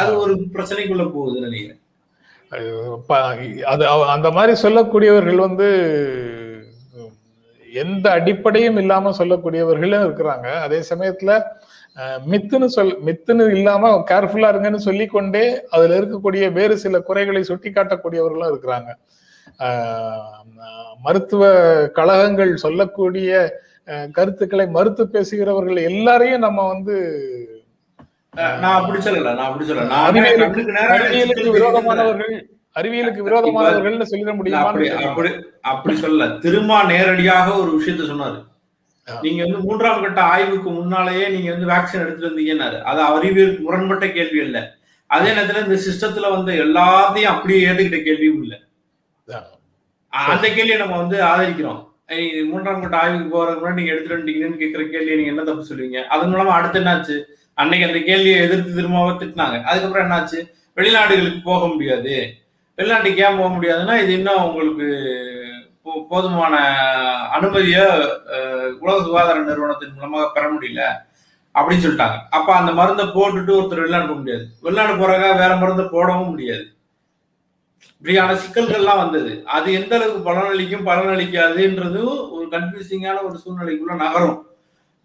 அது 0.00 0.10
ஒரு 0.22 0.32
பிரச்சனைக்குள்ள 0.54 1.04
போகுது 1.16 1.46
நினைக்கிறேன். 1.46 1.80
அது 3.72 3.84
அந்த 4.16 4.30
மாதிரி 4.38 4.54
சொல்லக்கூடியவர்கள் 4.64 5.46
வந்து 5.48 5.68
எந்த 7.72 8.06
அடிப்படையும் 8.16 8.78
இல்லாம 8.82 9.12
சொல்லக்கூடியவர்களும் 9.18 10.04
இருக்கிறாங்க. 10.06 10.48
அதே 10.66 10.78
சமயத்துல 10.90 11.30
மித்துன்னு 12.30 12.68
சொல் 12.74 12.92
மித்துன்னு 13.06 13.44
இல்லாம 13.56 13.90
கேர்ஃபுல்லா 14.10 14.50
இருங்கன்னு 14.52 14.86
சொல்லிக்கொண்டே 14.88 15.44
அதுல 15.74 15.96
இருக்கக்கூடிய 16.00 16.44
வேறு 16.58 16.76
சில 16.84 17.00
குறைகளை 17.08 17.42
சுட்டி 17.50 17.70
காட்டக்கூடியவர்களும் 17.70 18.50
இருக்கிறாங்க 18.52 18.90
மருத்துவ 21.06 21.42
கழகங்கள் 21.98 22.52
சொல்லக்கூடிய 22.64 23.30
கருத்துக்களை 24.16 24.66
மறுத்து 24.76 25.04
பேசுகிறவர்கள் 25.14 25.80
எல்லாரையும் 25.90 26.44
நம்ம 26.46 26.66
வந்து 26.72 26.96
நான் 28.62 28.76
அப்படி 28.78 28.98
சொல்லல 29.06 29.32
நான் 29.38 29.48
அப்படி 29.48 29.66
சொல்லல. 29.70 29.88
நான் 29.90 30.04
அறிவியலுக்கு- 32.80 33.22
விரோதமானவர்கள் 33.22 34.02
சொல்லிட 34.10 34.34
முடியுமா 34.34 34.62
அப்படி 35.60 36.00
சொல்லல. 36.00 36.38
திருமா 36.38 36.86
நேரடியாக 36.86 37.56
ஒரு 37.56 37.82
விஷயத்த 37.82 38.00
சொன்னாரு. 38.00 38.44
நீங்க 39.22 39.42
வந்து 39.42 39.58
மூன்றாம் 39.58 40.00
கட்ட 40.02 40.20
ஆய்வுக்கு 40.20 40.70
முன்னாலேயே 40.70 41.28
நீங்க 41.28 41.50
வந்து 41.50 41.66
வேக்சின் 41.66 42.00
எடுத்துட்டு 42.00 42.40
வந்தீங்கன்னாரு. 42.40 42.82
அது 42.82 43.02
அறிவியலுக்கு 43.02 43.60
முரண்பட்ட 43.60 44.08
கேள்வி 44.08 44.38
இல்ல 44.38 44.76
அதே 45.06 45.30
நேரத்துல 45.30 45.68
இந்த 45.68 45.82
சிஸ்டத்துல 45.82 46.30
வந்து 46.30 46.64
எல்லாத்தையும் 46.64 47.22
அப்படியே 47.22 47.66
ஏத்துக்கிட்ட 47.66 48.02
கேள்வியும் 48.02 48.42
இல்ல. 48.42 48.58
அந்த 50.08 50.48
கேள்வியை 50.48 50.76
நம்ம 50.76 50.96
வந்து 50.96 51.22
ஆதரிக்கிறோம். 51.22 51.90
மூன்றாம் 52.48 52.80
கட்ட 52.80 52.98
ஆய்வுக்கு 52.98 53.36
போறதுக்கு 53.36 53.54
முன்னாடி 53.54 53.72
நீங்க 53.72 53.92
எடுத்துட்டு 53.92 54.24
வந்துட்டீங்கன்னு 54.24 54.56
கேட்கிற 54.56 54.84
கேள்வியை 54.84 55.14
நீங்க 55.14 55.30
என்ன 55.30 55.42
தப்பு 55.42 55.66
சொல்லுவீங்க? 55.70 56.04
அதன் 56.04 56.34
மூலமா 56.34 56.48
அடுத்து 56.48 56.80
என்னாச்சு? 56.80 57.22
அன்னைக்கு 57.54 57.86
அந்த 57.86 57.98
கேள்வியை 57.98 58.38
எதிர்த்து 58.38 58.74
திரும்பவும் 58.74 59.20
திட்டினாங்க. 59.20 59.62
அதுக்கப்புறம் 59.62 60.10
என்னாச்சு? 60.10 60.50
வெளிநாடுகளுக்கு 60.76 61.40
போக 61.42 61.66
முடியாது. 61.66 62.34
வெளிநாட்டு 62.82 63.16
ஏன் 63.16 63.38
போக 63.38 63.54
முடியாதுன்னா 63.54 64.02
இது 64.02 64.12
இன்னும் 64.12 64.44
உங்களுக்கு 64.44 64.86
போ- 65.84 66.06
போதுமான 66.08 66.56
அனுமதியை 67.30 67.84
உலக 68.80 69.02
சுகாதார 69.02 69.40
நிறுவனத்தின் 69.40 69.92
மூலமாக 69.94 70.30
பெற 70.30 70.50
முடியல 70.52 70.82
அப்படின்னு 71.54 71.84
சொல்லிட்டாங்க. 71.84 72.18
அப்ப 72.30 72.54
அந்த 72.54 72.72
மருந்தை 72.72 73.06
போட்டுட்டு 73.06 73.52
ஒருத்தர் 73.56 73.80
வெளிநாடு 73.80 74.06
போக 74.06 74.18
முடியாது. 74.18 74.44
வெளிநாடு 74.60 74.92
போறதுக்காக 74.92 75.36
வேற 75.36 75.56
மருந்தை 75.56 75.84
போடவும் 75.90 76.28
முடியாது. 76.28 76.64
இப்படியான 77.96 78.34
சிக்கல்கள்லாம் 78.34 78.96
வந்தது. 78.96 79.42
அது 79.46 79.72
எந்த 79.72 79.94
அளவுக்கு 79.96 80.32
பலனளிக்கும் 80.32 80.86
பலனளிக்காதுன்றதும் 80.86 82.30
ஒரு 82.30 82.46
கன்ஃபியூசிங்கான 82.50 83.18
ஒரு 83.22 83.40
சூழ்நிலைக்குள்ள 83.44 83.94
நகரும். 83.96 84.46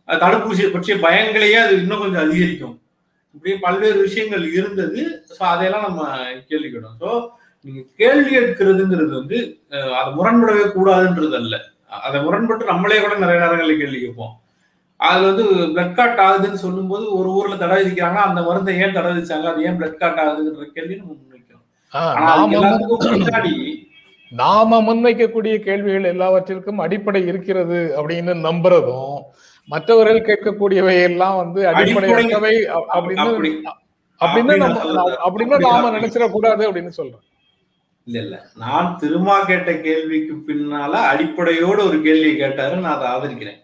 அது 0.05 0.25
தடுப்பூசியை 0.25 0.71
பற்றிய 0.71 1.07
பயங்களையே 1.07 1.53
அது 1.53 1.75
இன்னும் 1.77 1.99
கொஞ்சம் 1.99 2.29
அதிகரிக்கும். 2.29 2.81
இப்படி 3.33 3.55
பல்வேறு 3.57 4.01
விஷயங்கள் 4.01 4.53
இருந்தது. 4.53 5.25
ஸோ 5.29 5.43
அதையெல்லாம் 5.43 5.87
நம்ம 5.87 6.17
கேள்விக்கிடும் 6.49 6.97
ஸோ 7.01 7.09
நீங்க 7.65 7.81
கேள்வி 7.95 8.29
கேட்கிறதுங்கிறது 8.31 9.13
வந்து 9.13 9.37
அதை 9.95 10.09
முரண்படவே 10.13 10.65
கூடாதுன்றது 10.71 11.35
அல்ல 11.35 11.55
அதை 12.01 12.19
முரண்பட்டு 12.21 12.65
நம்மளே 12.65 12.99
கூட 12.99 13.13
நிறைய 13.15 13.39
நேரங்களில் 13.39 13.79
கேள்வி 13.79 13.99
கேட்போம். 13.99 14.33
அதுல 14.99 15.27
வந்து 15.27 15.43
பிளட் 15.73 15.93
காட் 15.93 16.19
ஆகுதுன்னு 16.19 16.59
சொல்லும்போது 16.61 17.13
ஒரு 17.13 17.29
ஊர்ல 17.31 17.55
தடை 17.55 17.75
விதிக்கிறாங்கன்னா 17.79 18.25
அந்த 18.27 18.41
மருந்தை 18.41 18.77
ஏன் 18.77 18.93
தடை 18.93 19.11
விதிச்சாங்க? 19.11 19.45
அது 19.45 19.63
ஏன் 19.63 19.77
பிளட் 19.79 19.97
காட் 19.97 20.21
ஆகுதுன்ற 20.23 20.67
கேள்வி 20.71 20.95
நம்ம 20.95 21.13
முன்வைக்கிறோம் 21.13 21.65
முன்னாடி 23.17 23.51
நாம 24.31 24.79
முன்வைக்கக்கூடிய 24.81 25.55
கேள்விகள் 25.59 26.03
எல்லாவற்றிற்கும் 26.05 26.79
அடிப்படை 26.79 27.27
இருக்கிறது 27.27 27.93
அப்படின்னு 27.97 28.33
நம்புறதும் 28.43 29.13
மற்றவர்கள் 29.69 30.27
கேட்கக்கூடியவை 30.27 30.95
எல்லாம் 31.03 31.37
வந்து 31.37 31.59
அடிப்படையற்றவை 31.71 32.53
அ- 32.71 32.85
அப்படின்னு 32.95 33.23
அப்படி. 33.27 33.51
அப்படின்னு 34.21 34.53
நாம 35.65 35.81
நான் 35.85 35.97
நினைச்சிடக்கூடாது 35.97 36.63
அப்படின்னு 36.67 36.93
சொல்றேன் 36.95 37.23
இல்ல 38.07 38.19
இல்ல. 38.19 38.49
நான் 38.55 38.97
திருமா 38.99 39.43
கேட்ட 39.43 39.71
கேள்விக்கு 39.77 40.33
பின்னால 40.47 40.93
அடிப்படையோட 41.11 41.79
ஒரு 41.87 42.01
கேள்வியை 42.01 42.35
கேட்டாரு 42.37 42.75
நான் 42.75 43.01
அதை 43.01 43.07
ஆதரிக்கிறேன். 43.07 43.59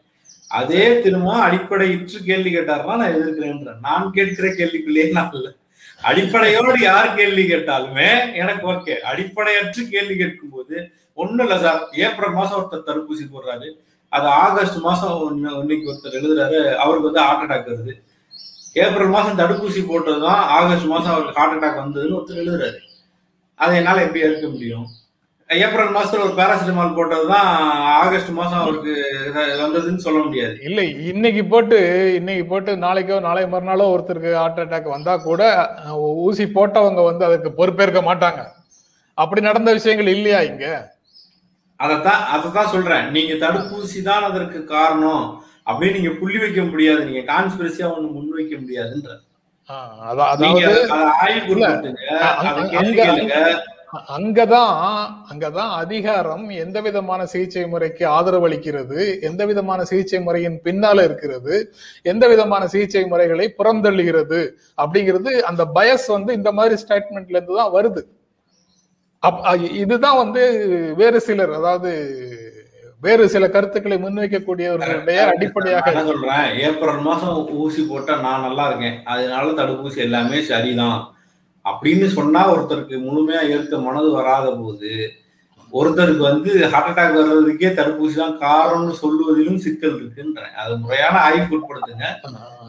அதே 0.48 1.02
திருமா 1.02 1.36
அடிப்படையிற்று 1.40 2.24
கேள்வி 2.24 2.56
கேட்டாருன்னா 2.56 2.96
நான் 2.96 3.16
எதிர்க்கிறேன்றேன். 3.16 3.80
நான் 3.82 4.12
கேட்கிற 4.12 4.48
கேள்விக்குள்ளேயே 4.48 5.12
நான் 5.12 5.32
இல்ல. 5.34 5.56
அடிப்படையோடு 6.04 6.80
யார் 6.80 7.16
கேள்வி 7.16 7.44
கேட்டாலுமே 7.54 8.34
எனக்கு 8.34 8.68
ஓகே. 8.68 8.96
அடிப்படையற்று 9.00 9.88
கேள்வி 9.90 10.16
கேட்கும் 10.16 10.50
போது 10.50 10.92
ஒண்ணும் 11.14 11.48
இல்ல 11.48 11.62
சார். 11.62 11.90
ஏப்ரல் 11.94 12.32
மாசம் 12.32 12.60
ஒருத்தர் 12.60 12.90
தடுப்பூசி 12.90 13.26
போடுறாரு. 13.34 13.68
அது 14.10 14.28
ஆகஸ்ட் 14.28 14.76
மாசம் 14.76 15.42
இன்னைக்கு 15.62 15.92
ஒருத்தர் 15.92 16.18
எழுதுறாரு. 16.22 16.74
அவருக்கு 16.76 17.12
வந்து 17.12 17.20
ஹார்ட் 17.20 17.52
அட்டாக் 17.52 17.72
வருது. 17.72 17.94
ஏப்ரல் 18.74 19.08
மாசம் 19.08 19.38
தடுப்பூசி 19.38 19.82
போட்டதுதான் 19.84 20.42
ஆகஸ்ட் 20.58 20.86
மாசம் 20.86 21.12
அவருக்கு 21.12 21.40
ஹார்ட் 21.40 21.64
அட்டாக் 21.64 21.82
வந்ததுன்னு 21.82 22.18
ஒருத்தர் 22.20 22.42
எழுதுறாரு. 22.44 22.80
அதை 23.64 23.78
என்னால 23.80 24.04
எப்படி 24.08 24.26
எடுக்க 24.28 24.48
முடியும்? 24.56 24.86
ஏப்ரல் 25.50 25.96
மாசத்துல 25.96 26.26
ஒரு 26.26 26.36
பேராசிட்டமால் 26.38 26.96
போட்டதுதான் 26.98 27.50
ஆகஸ்ட் 28.02 28.32
மாசம் 28.38 28.60
அவருக்கு 28.60 28.94
வந்ததுன்னு 29.64 30.06
சொல்ல 30.06 30.20
முடியாது. 30.26 30.56
இல்லை 30.68 30.86
இன்னைக்கு 31.12 31.44
போட்டு 31.52 31.78
இன்னைக்கு 32.16 32.46
போட்டு 32.46 32.72
நாளைக்கோ 32.86 33.18
நாளை 33.28 33.44
மறுநாளோ 33.52 33.86
ஒருத்தருக்கு 33.96 34.32
ஹார்ட் 34.40 34.62
அட்டாக் 34.64 34.96
வந்தா 34.96 35.14
கூட 35.28 35.42
ஊசி 36.28 36.46
போட்டவங்க 36.56 37.04
வந்து 37.10 37.26
அதுக்கு 37.30 37.52
பொறுப்பேற்க 37.60 38.02
மாட்டாங்க. 38.10 38.42
அப்படி 39.18 39.42
நடந்த 39.50 39.74
விஷயங்கள் 39.80 40.14
இல்லையா 40.16 40.40
இங்க? 40.52 40.68
அதைத்தான் 41.76 42.22
அதைத்தான் 42.36 42.74
சொல்றேன். 42.74 43.06
நீங்க 43.16 43.34
தடுப்பூசி 43.46 44.02
தான் 44.10 44.24
அதற்கு 44.30 44.60
காரணம். 44.74 45.26
அப்படின்னு 45.70 45.98
நீங்க 45.98 46.12
புள்ளி 46.22 46.40
வைக்க 46.44 46.62
முடியாது. 46.72 47.02
நீங்க 47.10 47.22
கான்ஸ்பிரசியா 47.34 47.88
ஒண்ணு 47.96 48.10
முன்வைக்க 48.18 48.56
முடியாதுன்ற. 48.64 49.12
அங்கதான் 54.10 54.72
அங்கதான் 55.30 55.72
அதிகாரம் 55.80 56.50
எந்த 56.56 56.82
விதமான 56.82 57.26
சிகிச்சை 57.26 57.66
முறைக்கு 57.66 58.06
ஆதரவு 58.08 58.48
அளிக்கிறது 58.48 59.00
எந்த 59.22 59.46
விதமான 59.46 59.84
சிகிச்சை 59.84 60.20
முறையின் 60.22 60.58
பின்னால 60.64 61.04
இருக்கிறது 61.04 61.56
எந்த 62.06 62.28
விதமான 62.28 62.68
சிகிச்சை 62.68 63.04
முறைகளை 63.06 63.56
புறந்தள்ளுகிறது 63.60 64.42
அப்படிங்கிறது 64.78 65.34
அந்த 65.42 65.66
பயஸ் 65.76 66.08
வந்து 66.08 66.34
இந்த 66.34 66.52
மாதிரி 66.52 66.82
ஸ்டேட்மெண்ட்ல 66.84 67.36
இருந்து 67.36 67.56
தான் 67.56 67.74
வருது. 67.74 68.04
இதுதான் 69.74 70.18
வந்து 70.18 70.42
வேறு 70.98 71.20
சிலர் 71.22 71.52
அதாவது 71.52 71.92
வேறு 73.06 73.24
சில 73.34 73.46
கருத்துக்களை 73.50 73.98
முன்வைக்கக்கூடியவர்களுடைய 74.04 75.22
அடிப்படையாக 75.32 76.04
சொல்றேன். 76.10 76.48
ஏப்ரல் 76.68 77.02
மாசம் 77.08 77.50
ஊசி 77.64 77.82
போட்டா 77.90 78.14
நான் 78.28 78.46
நல்லா 78.48 78.66
இருக்கேன். 78.70 79.00
அதனால 79.14 79.52
தடுப்பூசி 79.60 80.00
எல்லாமே 80.08 80.40
சரிதான். 80.52 81.02
அப்படின்னு 81.66 82.08
சொன்னா 82.20 82.44
ஒருத்தருக்கு 82.54 82.96
முழுமையா 83.08 83.42
ஏற்க 83.56 83.78
மனது 83.78 84.10
வராத 84.12 84.48
போது 84.62 84.94
ஒருத்தருக்கு 85.74 86.24
வந்து 86.30 86.50
ஹார்ட் 86.72 86.90
அட்டாக் 86.90 87.16
வர்றதுக்கே 87.20 87.70
தடுப்பூசி 87.78 88.16
தான் 88.16 88.36
காரணம்னு 88.44 88.96
சொல்லுவதிலும் 89.02 89.62
சிக்கல் 89.64 89.96
இருக்குன்றேன். 90.00 90.52
அது 90.64 90.74
முறையான 90.82 91.16
ஆய்வுக்கு 91.20 91.58
உட்படுத்துங்க. 91.60 92.06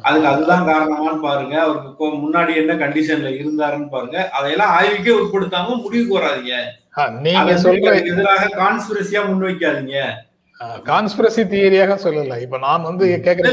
அதுக்கு 0.06 0.28
அதுதான் 0.30 0.68
காரணமான்னு 0.70 1.20
பாருங்க. 1.26 1.54
அவருக்கு 1.64 2.06
முன்னாடி 2.24 2.54
என்ன 2.62 2.72
கண்டிஷன்ல 2.84 3.32
இருந்தாருன்னு 3.40 3.88
பாருங்க. 3.88 4.18
அதையெல்லாம் 4.38 4.72
ஆய்வுக்கே 4.78 5.18
உட்படுத்தாம 5.20 5.76
முடிவுக்கு 5.82 6.18
வராதீங்க. 6.18 6.56
நீங்க 7.24 7.52
சொல்ற 7.64 7.90
எதிராக 8.10 8.44
கான்ஸ்பிரசியா 8.60 9.20
முன்வைக்காதீங்க. 9.28 9.98
கான்ஸ்பிரசி 10.88 11.42
தியரியாக 11.52 11.92
சொல்லல. 12.04 12.34
இப்ப 12.44 12.58
நான் 12.64 12.86
வந்து 12.88 13.04
கேக்குற 13.24 13.48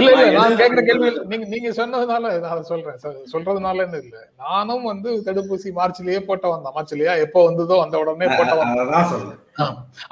இல்ல, 0.00 0.10
நான் 0.38 0.58
கேக்குற 0.60 0.80
கேள்வி? 0.88 1.08
நீங்க 1.30 1.46
நீங்க 1.54 1.70
சொன்னதுனால 1.78 2.32
நான் 2.44 2.68
சொல்றேன். 2.70 2.98
சொல்றதுனால 3.32 3.86
இல்ல. 4.00 4.16
நானும் 4.44 4.84
வந்து 4.90 5.10
தடுப்பூசி 5.28 5.70
மார்ச்லயே 5.78 6.20
போட்டவன் 6.28 6.64
தான். 6.66 6.76
மார்ச்லயா? 6.78 7.14
எப்போ 7.24 7.38
வந்ததோ 7.48 7.78
அந்த 7.84 7.96
உடனே 8.02 8.28
போட்டவன். 8.38 8.74
அதான் 8.84 9.10
சொல்றேன். 9.14 9.40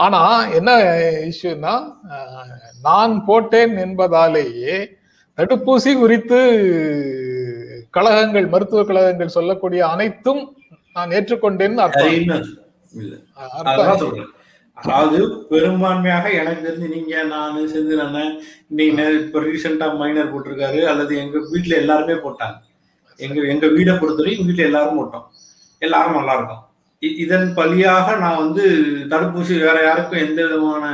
ஆனா 0.04 0.20
என்ன 0.60 0.70
இஷ்யூன்னா 1.30 1.74
நான் 2.88 3.14
போட்டேன் 3.28 3.76
என்பதாலேயே 3.86 4.76
தடுப்பூசி 5.38 5.92
குறித்து 6.02 6.38
கழகங்கள் 7.90 8.46
மருத்துவ 8.54 8.80
கழகங்கள் 8.84 9.36
சொல்லக்கூடிய 9.36 9.80
அனைத்தும் 9.94 10.42
நான் 10.96 11.10
ஏற்றுக்கொண்டேன்னு 11.10 11.82
அர்த்தம். 11.82 12.10
அதாவது 14.76 15.18
பெரும்பான்மையாக 15.50 16.32
எனக்கு 16.32 16.66
தெரிஞ்சு 16.66 16.88
நீங்க 16.88 17.22
நானு 17.24 17.60
செந்தில் 17.66 18.02
அண்ணன் 18.02 18.32
இன்னைக்கு 18.70 18.96
நே- 18.98 19.20
இப்ப 19.20 19.40
ரீசெண்டா 19.40 19.96
மைனர் 19.96 20.32
போட்டிருக்காரு 20.32 20.80
அல்லது 20.84 21.16
எங்க 21.16 21.38
வீட்ல 21.50 21.76
எல்லாருமே 21.76 22.12
போட்டாங்க. 22.20 22.56
எங்க 23.20 23.40
எங்க 23.46 23.66
வீடை 23.68 23.92
பொறுத்தவரை 23.96 24.32
எங்க 24.32 24.44
வீட்ல 24.44 24.64
எல்லாரும் 24.64 24.98
போட்டோம். 24.98 25.26
எல்லாரும் 25.82 26.14
நல்லா 26.14 26.34
இருக்கும். 26.34 26.62
இதன் 27.18 27.48
பலியாக 27.56 28.18
நான் 28.18 28.36
வந்து 28.36 28.62
தடுப்பூசி 29.10 29.54
வேற 29.60 29.82
யாருக்கும் 29.82 30.22
எந்த 30.26 30.42
விதமான 30.42 30.84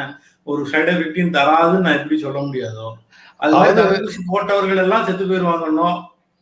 ஒரு 0.46 0.62
சைடு 0.70 0.90
எஃபெக்டையும் 0.92 1.34
தராதுன்னு 1.34 1.78
நான் 1.78 1.98
எப்படி 1.98 2.18
சொல்ல 2.18 2.38
முடியாதோ? 2.40 2.86
அது 3.40 3.52
தடுப்பூசி 3.80 4.20
போட்டவர்கள் 4.26 4.76
எல்லாம் 4.76 5.04
செத்து 5.04 5.24
போயிருவாங்கன்னோ 5.24 5.90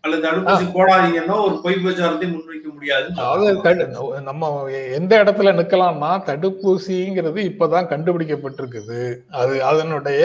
அல்லது 0.04 0.22
தடுப்பூசி 0.26 0.66
போடாதீங்கன்னோ 0.76 1.34
ஒரு 1.46 1.56
பொய் 1.64 1.80
பிரச்சாரத்தை 1.82 2.26
முன்வைக்க 2.28 2.66
முடியாது. 2.74 3.06
அதாவது 3.22 4.22
நம்ம 4.28 4.50
எந்த 4.98 5.12
இடத்துல 5.22 5.52
நிக்கலாம்னா 5.58 6.12
தடுப்பூசிங்கிறது 6.28 7.40
இப்பதான் 7.50 7.90
கண்டுபிடிக்கப்பட்டிருக்குது. 7.92 9.00
அது 9.40 9.54
அதனுடைய 9.70 10.22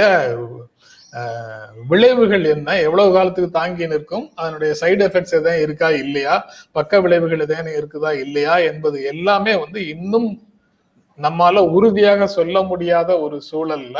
விளைவுகள் 1.91 2.45
என்ன 2.53 2.69
எவ்வளவு 2.85 3.09
காலத்துக்கு 3.15 3.49
தாங்கி 3.59 3.85
நிற்கும் 3.91 4.25
அதனுடைய 4.41 4.71
சைடு 4.81 5.03
எஃபெக்ட்ஸ் 5.07 5.37
எதாவது 5.39 5.61
இருக்கா 5.65 5.89
இல்லையா 6.03 6.33
பக்க 6.77 6.99
விளைவுகள் 7.05 7.43
எதாவது 7.45 7.77
இருக்குதா 7.79 8.11
இல்லையா 8.23 8.55
என்பது 8.71 8.97
எல்லாமே 9.13 9.53
வந்து 9.63 9.81
இன்னும் 9.93 10.29
நம்மால 11.19 11.61
உறுதியாக 11.75 12.27
சொல்ல 12.37 12.63
முடியாத 12.71 13.11
ஒரு 13.25 13.37
சூழல்ல 13.49 13.99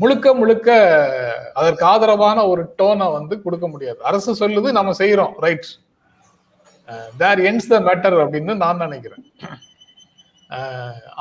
முழுக்க 0.00 0.26
முழுக்க 0.40 0.68
அதற்கு 1.60 1.84
ஆதரவான 1.92 2.44
ஒரு 2.52 2.62
டோனை 2.78 3.06
வந்து 3.16 3.34
கொடுக்க 3.44 3.66
முடியாது. 3.72 4.00
அரசு 4.10 4.30
சொல்லுது 4.42 4.68
நம்ம 4.78 4.94
செய்யறோம் 5.00 5.34
right 5.44 5.68
there 7.22 7.40
ends 7.48 7.72
the 7.72 7.80
matter 7.88 8.16
அப்படின்னு 8.22 8.54
நான் 8.62 8.84
நினைக்கிறேன். 8.86 9.24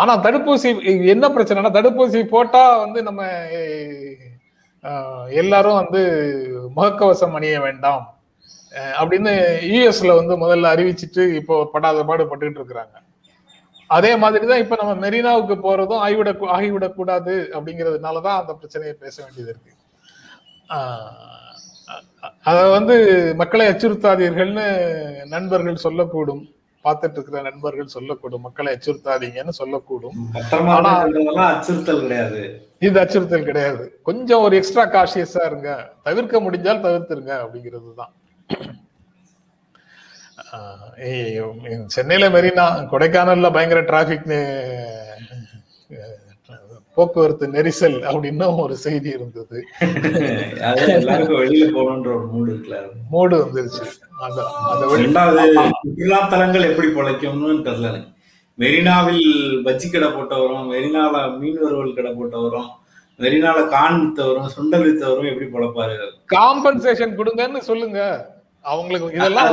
ஆனா 0.02 0.14
தடுப்பூசி 0.26 0.70
என்ன 1.14 1.26
பிரச்சனைனா 1.34 1.72
தடுப்பூசி 1.80 2.22
போட்டா 2.36 2.64
வந்து 2.84 3.02
நம்ம 3.08 3.24
எல்லாரும் 5.42 5.80
வந்து 5.82 6.02
முகக்கவசம் 6.78 7.36
அணிய 7.40 7.60
வேண்டாம் 7.68 8.04
அப்படின்னு 9.02 9.32
யூஎஸ்ல 9.74 10.16
வந்து 10.20 10.34
முதல்ல 10.44 10.72
அறிவிச்சிட்டு 10.76 11.24
இப்போ 11.40 11.56
படாத 11.74 12.04
பாடு 12.10 12.30
பட்டுக்கிட்டு 12.32 12.62
இருக்கிறாங்க. 12.62 12.96
அதே 13.95 14.12
மாதிரி 14.21 14.45
தான் 14.49 14.62
இப்ப 14.63 14.78
நம்ம 14.82 14.93
மெரினாவுக்கு 15.06 15.56
போறதும் 15.65 16.02
ஆகிவிட 16.06 16.32
ஆகிவிடக் 16.58 16.97
கூடாது 16.99 17.34
அப்படிங்கிறதுனாலதான் 17.54 18.39
அந்த 18.41 18.54
பிரச்சனையை 18.60 18.95
பேச 19.04 19.15
வேண்டியது 19.23 19.52
இருக்கு. 19.54 19.73
அத 22.49 22.58
வந்து 22.75 22.95
மக்களை 23.41 23.65
அச்சுறுத்தாதீர்கள்னு 23.67 24.65
நண்பர்கள் 25.36 25.84
சொல்லக்கூடும். 25.84 26.43
பார்த்துட்டு 26.86 27.17
இருக்கிற 27.17 27.41
நண்பர்கள் 27.47 27.93
சொல்லக்கூடும். 27.95 28.43
மக்களை 28.47 28.69
அச்சுறுத்தாதீங்கன்னு 28.75 29.56
சொல்லக்கூடும். 29.62 30.17
அச்சுறுத்தல் 31.47 32.04
கிடையாது. 32.06 32.41
இது 32.88 32.97
அச்சுறுத்தல் 32.99 33.49
கிடையாது. 33.49 33.86
கொஞ்சம் 34.10 34.43
ஒரு 34.45 34.56
எக்ஸ்ட்ரா 34.60 34.86
காஷியஸா 34.95 35.43
இருங்க. 35.45 35.71
தவிர்க்க 36.08 36.41
முடிஞ்சால் 36.45 36.86
தவிர்த்துருங்க 36.86 37.34
அப்படிங்கிறது 37.43 37.91
தான் 38.02 38.13
சென்னையில 41.96 42.30
மெரினா 42.36 42.66
கொடைக்கானல்ல 42.92 43.54
பயங்கர 43.54 43.82
டிராபிக் 43.82 44.28
போக்குவரத்து 46.96 47.46
நெரிசல் 47.48 47.98
அப்படின்னு 48.12 48.48
ஒரு 48.62 48.76
செய்தி 48.86 49.10
இருந்தது. 49.10 49.58
வெளியில 51.42 51.68
போகணுன்ற 51.76 52.10
ஒரு 52.16 52.26
மூடு 52.32 52.50
இருக்குல்ல. 52.54 52.80
மூடு 53.14 53.36
வந்துருச்சு. 53.44 53.84
சுற்றுலா 55.84 56.20
தலங்கள் 56.34 56.70
எப்படி 56.72 56.88
பிழைக்கும்னு 56.88 57.52
தெரியல 57.68 57.92
மெரினாவில் 58.64 59.28
பஜ்ஜி 59.66 59.88
கடை 59.92 60.10
போட்டவரும் 60.16 60.66
மெரினால 60.74 61.14
மீன் 61.40 61.60
வறுவல் 61.62 61.98
கடை 62.00 62.12
போட்டவரும் 62.20 62.70
மெரினால 63.20 63.58
கான் 63.76 64.00
வித்தவரும் 64.02 64.50
சுண்டல் 64.56 64.86
வித்தவரும் 64.88 65.30
எப்படி 65.32 65.48
பொழப்பாரு? 65.54 65.96
காம்பன்சேஷன் 66.36 67.16
கொடுங்கன்னு 67.20 67.62
சொல்லுங்க. 67.70 68.02
அவங்களுக்கு 68.62 69.08
இதெல்லாம் 69.13 69.45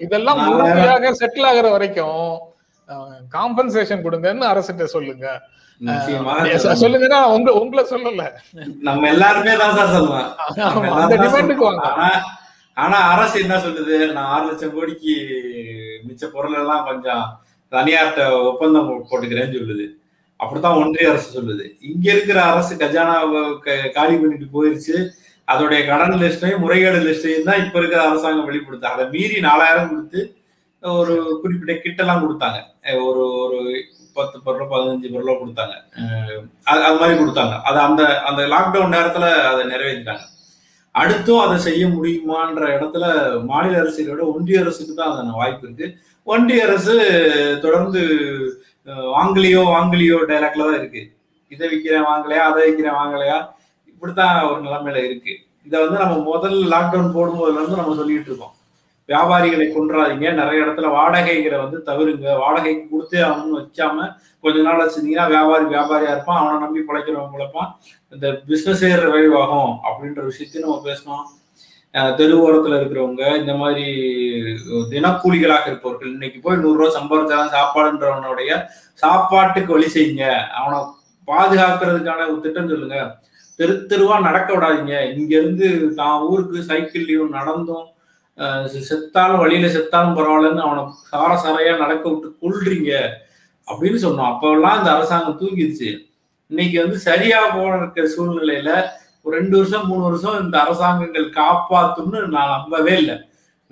இதெல்லாம். 0.00 0.38
உறுதியாக 0.54 1.10
செட்டில் 1.12 1.48
ஆகுற 1.52 1.70
வரைக்கும் 1.70 2.38
காம்பன்சேஷன் 3.32 4.04
கொடுங்கன்னு 4.04 4.44
அரசிட்ட 4.44 4.84
சொல்லுங்க. 4.84 5.40
சொல்லுங்கன்னா 6.80 7.22
உங்க 7.22 7.52
உங்களை 7.52 7.84
சொல்லல. 7.90 8.30
நம்ம 8.80 9.08
எல்லாருமே 9.08 9.56
தான் 9.56 9.74
சார் 9.74 10.02
ஆமா, 10.56 10.88
அந்த 10.88 11.16
டிமாண்டுக்கு. 11.16 11.54
வாங்க. 11.54 12.20
ஆனா 12.74 12.96
அரசு 12.96 13.40
என்ன 13.40 13.56
சொல்லுது? 13.56 14.12
நான் 14.12 14.24
ஆறு 14.24 14.46
லட்சம் 14.46 14.74
கோடிக்கு 14.74 15.16
மிச்ச 16.08 16.26
பொருள் 16.26 16.54
எல்லாம் 16.54 16.84
கொஞ்சம் 16.84 17.40
தனியார்ட்ட 17.70 18.44
ஒப்பந்தம் 18.44 19.06
போட்டுக்கிறேன்னு 19.10 19.54
சொல்லுது. 19.54 19.88
அப்படித்தான் 20.36 20.76
ஒன்றிய 20.76 21.08
அரசு 21.08 21.42
சொல்லுது. 21.42 21.70
இங்க 21.80 22.12
இருக்கிற 22.12 22.42
அரசு 22.42 22.74
கஜானாவை 22.74 23.58
க- 23.58 23.90
காலி 23.94 24.16
பண்ணிட்டு 24.16 24.44
போயிருச்சு. 24.44 25.08
அதோடைய 25.48 25.80
கடன் 25.86 26.20
லிஸ்டையும் 26.20 26.62
முறைகேடு 26.62 26.98
லிஸ்டையும் 27.06 27.48
தான் 27.48 27.62
இப்ப 27.64 27.76
இருக்கிற 27.78 28.02
அரசாங்கம் 28.04 28.48
வெளிப்படுத்து 28.48 28.86
அதை 28.90 29.04
மீறி 29.12 29.38
நாலாயிரம் 29.46 29.90
கொடுத்து 29.90 30.20
ஒரு 30.82 31.14
குறிப்பிட்ட 31.42 31.72
கிட்டெல்லாம் 31.78 32.22
கொடுத்தாங்க. 32.22 32.58
ஒரு 33.06 33.24
ஒரு 33.42 33.58
பத்து 34.16 34.36
பொருளோ 34.44 34.64
பதினஞ்சு 34.70 35.08
பொருளோ 35.12 35.34
கொடுத்தாங்க. 35.38 35.74
அது 36.66 36.80
அது 36.86 36.98
மாதிரி 37.00 37.16
கொடுத்தாங்க. 37.18 37.54
அது 37.68 37.78
அந்த 37.80 38.02
அந்த 38.28 38.42
லாக்டவுன் 38.52 38.94
நேரத்துல 38.96 39.26
அதை 39.50 39.62
நிறைவேற்றிட்டாங்க. 39.70 40.24
அடுத்தும் 40.94 41.42
அதை 41.42 41.56
செய்ய 41.60 41.82
முடியுமான்ற 41.88 42.64
இடத்துல 42.74 43.04
மாநில 43.46 43.78
அரசை 43.78 44.02
விட 44.06 44.24
ஒன்றிய 44.32 44.62
அரசுக்கு 44.64 44.94
தான் 44.94 45.12
அதன 45.12 45.36
வாய்ப்பு 45.36 45.64
இருக்கு. 45.66 45.86
ஒன்றிய 46.26 46.66
அரசு 46.66 46.94
தொடர்ந்து 47.62 48.02
அஹ், 48.86 49.08
வாங்கலையோ 49.12 49.62
வாங்கலையோ 49.72 50.16
டைலாக்ல 50.30 50.66
தான் 50.68 50.80
இருக்கு. 50.80 51.02
இதை 51.52 51.66
விற்கிறேன் 51.68 52.08
வாங்கலையா 52.08 52.44
அதை 52.50 52.62
விற்கிறேன் 52.66 52.98
வாங்கலையா? 53.00 53.38
இப்படித்தான் 54.02 54.46
ஒரு 54.50 54.60
நிலைமையில 54.62 55.00
இருக்கு. 55.08 55.34
இதை 55.66 55.76
வந்து 55.82 55.98
நம்ம 56.00 56.14
முதல் 56.30 56.56
லாக்டவுன் 56.70 57.12
போடும்போதுல 57.16 57.58
இருந்து 57.58 57.76
நம்ம 57.80 57.92
சொல்லிட்டு 57.98 58.30
இருக்கோம். 58.30 58.54
வியாபாரிகளை 59.10 59.66
கொன்றாதீங்க. 59.74 60.26
நிறைய 60.38 60.64
இடத்துல 60.64 60.88
வாடகைகளை 60.96 61.58
வந்து 61.64 61.78
தவிருங்க 61.88 62.32
வாடகைக்கு 62.40 62.84
கொடுத்தே 62.94 63.20
அவனு 63.26 63.54
வச்சாம 63.58 64.08
கொஞ்ச 64.44 64.64
நாள் 64.66 64.82
வச்சிருந்தீங்கன்னா 64.82 65.26
வியாபாரி 65.34 65.64
வியாபாரியா 65.74 66.14
இருப்பான். 66.14 66.40
அவனை 66.40 66.58
நம்பி 66.64 66.82
பிழைக்கிறவன் 66.88 67.32
பிழைப்பான் 67.36 67.70
இந்த 68.16 68.26
பிசினஸ் 68.48 68.84
ரிவைவ் 69.04 69.38
ஆகும் 69.42 69.72
அப்படின்ற 69.88 70.24
விஷயத்தையும் 70.30 70.66
நம்ம 70.66 70.82
பேசணும். 70.90 71.24
தெருவோரத்துல 72.18 72.76
இருக்கிறவங்க 72.80 73.24
இந்த 73.40 73.54
மாதிரி 73.62 73.86
தினக்கூலிகளாக 74.92 75.66
இருப்பவர்கள் 75.70 76.14
இன்னைக்கு 76.16 76.40
போய் 76.44 76.62
நூறு 76.66 76.78
ரூபா 76.82 77.48
சாப்பாடுன்றவனுடைய 77.56 78.52
சாப்பாட்டுக்கு 79.04 79.74
வழி 79.76 79.90
செய்யுங்க. 79.96 80.26
அவனை 80.60 80.78
பாதுகாக்கிறதுக்கான 81.32 82.24
ஒரு 82.30 82.40
திட்டம் 82.46 82.72
சொல்லுங்க. 82.72 82.98
தெரு 83.62 83.74
தெருவா 83.90 84.18
நடக்க 84.28 84.48
விடாதீங்க. 84.54 84.94
இங்க 85.16 85.32
இருந்து 85.40 85.68
தான் 86.02 86.22
ஊருக்கு 86.28 86.68
சைக்கிள்லயும் 86.70 87.34
நடந்தும். 87.38 87.88
செத்தாலும் 88.90 89.40
வழியில 89.42 89.66
செத்தாலும் 89.74 90.16
பரவாயில்லன்னு 90.18 90.62
அவனை 90.66 90.82
சார 91.10 91.32
சாரையா 91.42 91.74
நடக்க 91.82 92.04
விட்டு 92.12 92.28
கொள்றீங்க 92.42 92.92
அப்படின்னு 93.68 93.98
சொன்னோம். 94.04 94.30
அப்பெல்லாம் 94.32 94.78
இந்த 94.78 94.90
அரசாங்கம் 94.96 95.40
தூங்கிடுச்சு. 95.40 95.90
இன்னைக்கு 96.52 96.76
வந்து 96.82 96.98
சரியா 97.08 97.40
போன 97.56 97.76
இருக்கிற 97.80 98.06
சூழ்நிலையில 98.14 98.70
ஒரு 99.24 99.32
ரெண்டு 99.38 99.54
வருஷம் 99.58 99.86
மூணு 99.90 100.02
வருஷம் 100.08 100.40
இந்த 100.44 100.56
அரசாங்கங்கள் 100.64 101.28
காப்பாத்தும்னு 101.40 102.20
நான் 102.36 102.54
நம்பவே 102.56 102.94
இல்லை. 103.02 103.16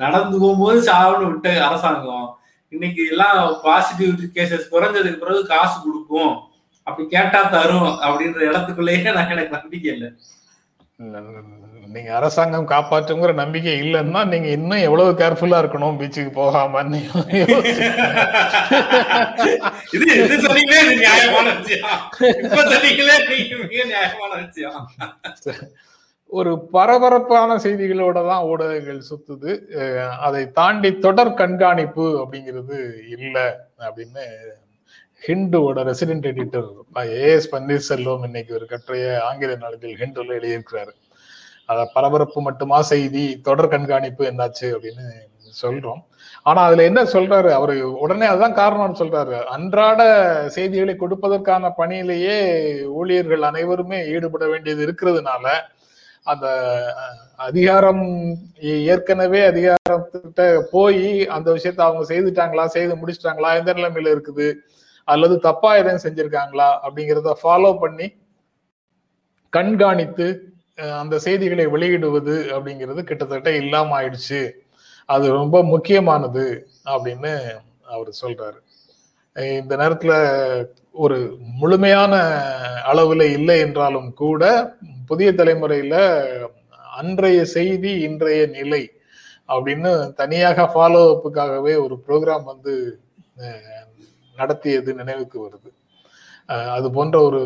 நடந்து 0.03 0.37
போகும்போது 0.43 0.79
சாவுன்னு 0.91 1.31
விட்ட 1.31 1.49
அரசாங்கம். 1.69 2.29
இன்னைக்கு 2.73 3.03
எல்லாம் 3.13 3.39
பாசிட்டிவிட்டி 3.65 4.29
கேசஸ் 4.37 4.71
குறைஞ்சதுக்கு 4.75 5.23
பிறகு 5.25 5.43
காசு 5.55 5.77
கொடுக்கும். 5.87 6.35
அப்படி 6.91 7.07
கேட்டா 7.17 7.43
தரும் 7.57 7.91
அப்படின்ற 8.07 8.41
இடத்துக்குள்ளேயே 8.51 9.15
நான் 9.17 9.35
எனக்கு 9.37 9.59
நம்பிக்கை 9.59 9.91
இல்லை. 9.97 10.11
நீங்க 11.95 12.11
அரசாங்கம் 12.17 12.69
காப்பாற்றுங்கிற 12.73 13.33
நம்பிக்கை 13.41 13.73
இல்லைன்னா 13.83 14.21
நீங்க 14.33 14.49
இன்னும் 14.57 14.85
எவ்வளவு 14.89 15.13
கேர்ஃபுல்லா 15.21 15.61
இருக்கணும் 15.63 15.99
பீச்சுக்கு 16.01 16.33
போகாம 16.41 16.83
இது 19.97 20.07
இது 20.25 20.37
சொன்னீங்களே 20.47 20.81
இது 20.85 20.95
நியாயமான 21.05 21.47
விஷயம். 21.61 21.89
இப்ப 22.45 22.61
சொன்னீங்களே 22.73 23.17
நீங்க 23.31 23.57
மிக 23.63 23.85
நியாயமான 23.93 24.33
விஷயம். 24.45 24.81
ஒரு 26.39 26.53
பரபரப்பான 26.75 27.57
செய்திகளோட 27.65 28.19
தான் 28.29 28.47
ஊடகங்கள் 28.51 29.01
சுத்துது. 29.11 29.53
அதை 30.27 30.43
தாண்டி 30.59 30.91
தொடர் 31.07 31.39
கண்காணிப்பு 31.41 32.07
அப்படிங்கிறது 32.23 32.79
இல்லை 33.17 33.47
அப்படின்னு 33.87 34.25
ஹிண்டுவோட 35.27 35.79
resident 35.91 36.27
editor 36.31 36.69
A S 37.25 37.49
Panneerselvam 37.53 38.25
இன்னைக்கு 38.25 38.53
ஒரு 38.55 38.67
கட்டுரைய 38.71 39.07
ஆங்கில 39.29 39.57
நாளிதழ் 39.57 39.99
ஹிண்டுல 40.03 40.37
எழுதியிருக்கிறாரு. 40.39 40.93
அத 41.67 41.91
பரபரப்பு 41.95 42.41
மட்டுமா 42.43 42.79
செய்தி 42.83 43.25
தொடர் 43.49 43.69
கண்காணிப்பு 43.69 44.25
என்னாச்சு 44.31 44.69
அப்படின்னு 44.77 45.05
சொல்றோம். 45.63 46.01
ஆனா 46.43 46.61
அதுல 46.67 46.85
என்ன 46.85 47.01
சொல்றாரு? 47.03 47.51
அவரு 47.59 47.75
உடனே 48.05 48.27
அதுதான் 48.27 48.59
காரணம்னு 48.61 49.01
சொல்றாரு. 49.03 49.37
அன்றாட 49.47 50.01
செய்திகளை 50.49 50.95
கொடுப்பதற்கான 50.95 51.73
பணியிலேயே 51.79 52.37
ஊழியர்கள் 53.01 53.43
அனைவருமே 53.43 54.01
ஈடுபட 54.15 54.47
வேண்டியது 54.47 54.87
இருக்கிறதுனால 54.87 55.47
அந்த 56.27 56.47
அதிகாரம் 57.37 58.05
ஏற்கனவே 58.95 59.41
அதிகாரத்திட்ட 59.51 60.43
போய் 60.71 61.27
அந்த 61.27 61.49
விஷயத்த 61.53 61.81
அவங்க 61.89 62.15
செய்துட்டாங்களா 62.15 62.65
செய்து 62.77 62.95
முடிச்சிட்டாங்களா 62.95 63.51
எந்த 63.61 63.73
நிலைமையில 63.73 64.13
இருக்குது? 64.15 64.49
அல்லது 65.13 65.35
தப்பா 65.49 65.71
எதுவும் 65.81 66.05
செஞ்சிருக்காங்களா 66.05 66.69
அப்படிங்கிறத 66.85 67.35
ஃபாலோ 67.43 67.71
பண்ணி 67.83 68.07
கண்காணித்து 69.53 70.27
அந்த 71.03 71.15
செய்திகளை 71.27 71.65
வெளியிடுவது 71.75 72.35
அப்படிங்கிறது 72.55 73.01
கிட்டத்தட்ட 73.09 73.51
இல்லாம 73.63 73.95
ஆயிடுச்சு. 74.01 74.43
அது 75.09 75.27
ரொம்ப 75.41 75.57
முக்கியமானது 75.73 76.45
அப்படின்னு 76.93 77.33
அவர் 77.95 78.11
சொல்றாரு. 78.23 78.59
இந்த 79.61 79.73
நேரத்துல 79.81 80.13
ஒரு 81.05 81.19
முழுமையான 81.61 82.15
அளவுல 82.93 83.27
இல்லை 83.39 83.57
என்றாலும் 83.67 84.09
கூட 84.23 84.43
புதிய 85.11 85.29
தலைமுறையில 85.33 85.95
அன்றைய 87.01 87.41
செய்தி 87.57 87.93
இன்றைய 88.09 88.41
நிலை 88.57 88.83
அப்படின்னு 89.49 89.93
தனியாக 90.21 90.67
ஃபாலோ 90.73 91.03
அப்புக்காகவே 91.13 91.75
ஒரு 91.85 91.95
ப்ரோக்ராம் 92.07 92.45
வந்து 92.53 92.75
நடத்தியது 94.41 94.91
நினைவுக்கு 95.01 95.39
வருது. 95.47 95.71
அது 96.77 96.87
போன்ற 96.97 97.17
ஒரு 97.29 97.41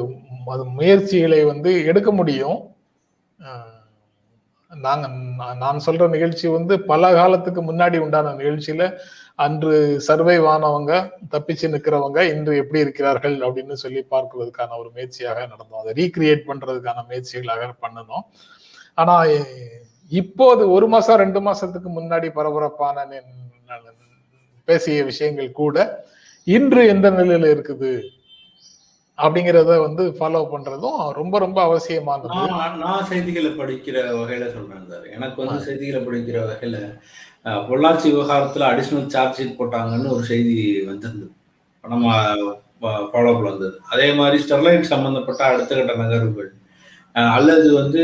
முயற்சிகளை 0.79 1.41
வந்து 1.53 1.71
எடுக்க 1.91 2.11
முடியும். 2.21 2.61
நாங்கள் 4.71 5.13
நான் 5.63 5.85
சொல்ற 5.87 6.05
நிகழ்ச்சி 6.15 6.47
வந்து 6.55 6.75
பல 6.91 7.11
காலத்துக்கு 7.19 7.61
முன்னாடி 7.67 7.97
உண்டான 8.05 8.33
நிகழ்ச்சியில 8.41 8.85
அன்று 9.45 9.75
சர்வைவ் 10.07 10.47
ஆனவங்க 10.53 10.93
தப்பிச்சு 11.33 11.67
நிற்கிறவங்க 11.75 12.21
இன்று 12.33 12.53
எப்படி 12.63 12.83
இருக்கிறார்கள் 12.85 13.37
அப்படின்னு 13.47 13.77
சொல்லி 13.83 14.01
பார்க்கிறதுக்கான 14.15 14.77
ஒரு 14.81 14.91
முயற்சியாக 14.95 15.47
நடந்தோம். 15.53 15.83
அதை 15.83 15.93
ரீக்ரியேட் 16.01 16.43
பண்றதுக்கான 16.49 17.05
முயற்சிகளாக 17.11 17.71
பண்ணணும் 17.85 18.25
ஆனா 19.03 19.17
இப்போது 20.13 20.63
ஒரு 20.77 20.89
மாசம் 20.95 21.21
ரெண்டு 21.23 21.41
மாசத்துக்கு 21.49 21.91
முன்னாடி 21.99 22.29
பரபரப்பான 22.39 23.07
பேசிய 24.69 24.99
விஷயங்கள் 25.11 25.59
கூட 25.63 25.79
இன்று 26.47 26.81
எந்த 26.93 27.07
நிலையில 27.19 27.51
இருக்குது? 27.55 27.93
அப்படிங்கிறத 29.19 29.73
வந்து 29.85 30.05
ஃபாலோ 30.17 30.41
பண்றதும் 30.53 30.99
ரொம்ப 31.19 31.35
ரொம்ப 31.45 31.59
அவசியமானது. 31.69 32.31
நான் 32.85 33.07
செய்திகளை 33.11 33.51
படிக்கிற 33.61 33.97
வகையில 34.21 34.47
சொல்றேன் 34.57 34.89
சார். 34.91 35.07
எனக்கு 35.17 35.39
வந்து 35.43 35.59
செய்திகளை 35.69 36.01
படிக்கிற 36.07 36.39
வகையில 36.49 36.79
பொள்ளாச்சி 37.71 38.07
விவகாரத்துல 38.13 38.67
அடிஷனல் 38.73 39.13
சார்ஜ் 39.15 39.39
ஷீட் 39.39 39.59
போட்டாங்கன்னு 39.61 40.13
ஒரு 40.17 40.25
செய்தி 40.33 40.57
வந்திருந்தது. 40.91 41.33
நம்ம 41.85 42.13
ஃபாலோஅப்ல 43.13 43.51
வந்தது. 43.53 43.77
அதே 43.93 44.09
மாதிரி 44.21 44.37
ஸ்டெர்லைட் 44.45 44.93
சம்பந்தப்பட்ட 44.93 45.43
அடுத்த 45.53 45.75
கட்ட 45.79 45.95
நகர்வுகள் 46.03 46.51
அல்லது 47.37 47.67
வந்து 47.81 48.01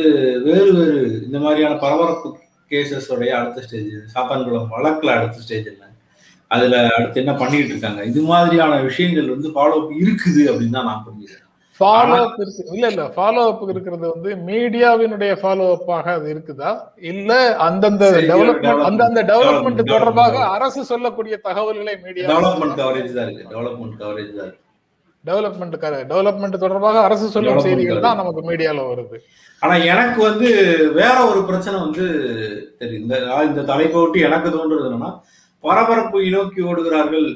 வேறு 0.46 0.70
வேறு 0.78 0.98
இந்த 1.26 1.38
மாதிரியான 1.44 1.78
பரபரப்பு 1.84 2.28
கேசஸ் 2.70 3.10
உடைய 3.14 3.32
அடுத்த 3.38 3.64
ஸ்டேஜ் 3.66 3.94
சாத்தான்குளம் 4.14 4.70
வழக்குல 4.74 5.14
அடுத்த 5.18 5.42
ஸ்டேஜ் 5.44 5.70
என்ன? 5.72 5.89
அதுல 6.50 6.76
அடுத்து 6.96 7.20
என்ன 7.22 7.32
பண்ணிட்டு 7.40 7.72
இருக்காங்க? 7.74 8.00
இது 8.10 8.20
மாதிரியான 8.30 8.80
விஷயங்கள் 8.88 9.34
வந்து 9.34 9.48
ஃபாலோ 9.54 9.76
அப் 9.80 9.94
இருக்குது 10.02 10.42
அப்படின்னு 10.50 10.76
தான் 10.78 10.88
நான் 10.90 11.04
புரிஞ்சுக்கிறேன். 11.04 11.46
ஃபாலோ 11.80 12.16
அப் 12.24 12.40
இருக்கு. 12.42 12.62
இல்ல 12.74 12.86
இல்ல. 12.92 13.04
ஃபாலோ 13.14 13.42
அப் 13.50 13.62
இருக்கிறது 13.72 14.06
வந்து 14.14 14.30
மீடியாவினுடைய 14.48 15.32
ஃபாலோ 15.42 15.66
அப்பாக 15.76 16.06
அது 16.18 16.26
இருக்குதா? 16.34 16.70
இல்ல 17.10 17.30
அந்தந்த 17.66 18.08
டெவலப்மெண்ட் 18.32 18.86
அந்தந்த 18.88 19.22
டெவலப்மெண்ட் 19.30 19.82
தொடர்பாக 19.92 20.42
அரசு 20.56 20.82
சொல்லக்கூடிய 20.92 21.36
தகவல்களை 21.48 21.94
மீடியா 22.06 22.26
டெவலப்மெண்ட் 22.32 22.76
கவரேஜ் 22.82 23.14
தான் 23.18 23.26
இருக்கு. 23.28 23.46
டெவலப்மெண்ட் 23.54 23.96
கவரேஜ் 24.02 24.34
தான் 24.38 24.48
இருக்கு. 24.48 24.64
டெவலப்மெண்ட் 25.24 25.76
டெவலப்மெண்ட் 26.12 26.62
தொடர்பாக 26.64 26.98
அரசு 27.06 27.26
சொல்லும் 27.32 27.64
செய்திகள் 27.66 28.04
தான் 28.06 28.20
நமக்கு 28.20 28.42
மீடியால 28.50 28.84
வருது. 28.90 29.16
ஆனா 29.62 29.74
எனக்கு 29.92 30.20
வந்து 30.28 30.48
வேற 31.00 31.16
ஒரு 31.30 31.40
பிரச்சனை 31.48 31.76
வந்து 31.86 32.04
தெரியும். 32.82 33.10
இந்த 33.50 33.62
தலைப்பை 33.72 33.98
விட்டு 34.02 34.20
எனக்கு 34.28 34.48
தோன்றது 34.54 34.88
என்னன்னா 34.88 35.10
பரபரப்பை 35.64 36.28
நோக்கி 36.30 36.60
ஓடுகிறார்கள் 36.70 37.28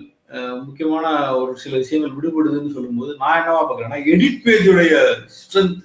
முக்கியமான 0.66 1.06
ஒரு 1.40 1.52
சில 1.62 1.74
விஷயங்கள் 1.76 2.14
விடுபடுதுன்னு 2.16 2.74
சொல்லும்போது 2.76 3.10
நான் 3.18 3.38
என்னவா 3.40 3.62
பாக்குறேன்னா 3.66 3.98
எடிட் 4.12 4.44
பேஜுடைய 4.46 4.94
ஸ்ட்ரென்த் 5.38 5.80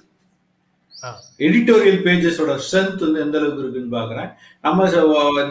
எடிட்டோரியல் 1.46 2.00
பேஜஸோட 2.06 2.54
ஸ்ட்ரென்த் 2.64 3.04
வந்து 3.04 3.22
எந்த 3.24 3.36
அளவுக்கு 3.38 3.62
இருக்குன்னு 3.62 3.96
பாக்குறேன் 3.98 4.30
நம்ம 4.66 4.88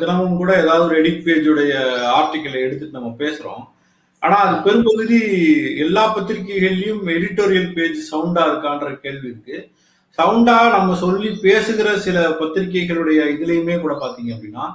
தினமும் 0.01 0.39
கூட 0.41 0.51
ஏதாவது 0.63 0.85
ஒரு 0.87 0.97
எடிட் 1.01 1.23
பேஜுடைய 1.27 1.73
ஆர்டிக்கலை 2.17 2.59
எடுத்துட்டு 2.65 2.97
நம்ம 2.97 3.13
பேசுறோம். 3.23 3.63
ஆனா 4.23 4.37
அது 4.45 4.55
பெரும்பகுதி 4.65 5.19
எல்லா 5.85 6.03
பத்திரிகைகள்லயும் 6.15 7.03
எடிட்டோரியல் 7.15 7.73
பேஜ் 7.77 7.99
சவுண்டா 8.11 8.43
இருக்கான்ற 8.49 8.87
கேள்வி 9.05 9.27
இருக்கு. 9.31 9.57
சவுண்டா 10.17 10.55
நம்ம 10.75 10.95
சொல்லி 11.03 11.29
பேசுகிற 11.47 11.89
சில 12.05 12.19
பத்திரிகைகளுடைய 12.39 13.19
இதுலயுமே 13.35 13.75
கூட 13.81 13.93
பாத்தீங்க 14.03 14.31
அப்படின்னா 14.35 14.65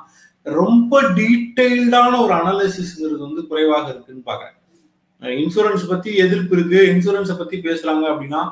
ரொம்ப 0.47 1.03
டீட்டெயில்டான 1.03 2.21
ஒரு 2.21 2.35
அனாலிசிஸ்ங்கிறது 2.35 3.19
வந்து 3.19 3.47
குறைவாக 3.47 3.89
இருக்குன்னு 3.89 4.27
பாக்குறேன் 4.27 4.61
இன்சூரன்ஸ் 5.23 5.89
பத்தி 5.89 6.17
எதிர்ப்பு 6.17 6.57
இருக்கு 6.57 6.81
இன்சூரன்ஸை 6.93 7.39
பத்தி 7.39 7.57
பேசுறாங்க 7.59 8.05
அப்படின்னா 8.11 8.43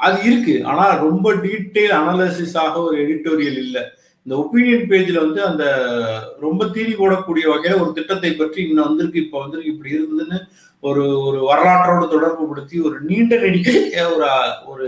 அது 0.00 0.22
இருக்கு. 0.22 0.64
ஆனா 0.64 0.94
ரொம்ப 0.94 1.34
டீட்டெயில் 1.34 1.94
அனாலிசிஸாக 1.94 2.74
ஒரு 2.82 2.96
எடிட்டோரியல் 3.04 3.58
இல்லை. 3.58 3.82
இந்த 4.26 4.36
ஒப்பீனியன் 4.36 4.88
பேஜ்ல 4.88 5.18
வந்து 5.18 5.44
அந்த 5.44 5.64
ரொம்ப 6.40 6.66
தீனி 6.66 6.92
போடக்கூடிய 6.92 7.44
வகையில 7.48 7.80
ஒரு 7.80 7.92
திட்டத்தை 7.92 8.32
பற்றி 8.32 8.62
இன்னும் 8.62 8.84
வந்திருக்கு 8.84 9.18
இப்போ 9.18 9.38
வந்திருக்கு 9.40 9.72
இப்படி 9.72 9.94
இருந்ததுன்னு 9.94 10.38
ஒரு 10.80 11.20
ஒரு 11.20 11.38
வரலாற்றோடு 11.44 12.08
தொடர்பு 12.08 12.48
படுத்தி 12.48 12.80
ஒரு 12.80 13.00
நீண்ட 13.00 13.36
நெடிக்க 13.36 13.70
ஒரு 14.14 14.28
ஒரு 14.66 14.86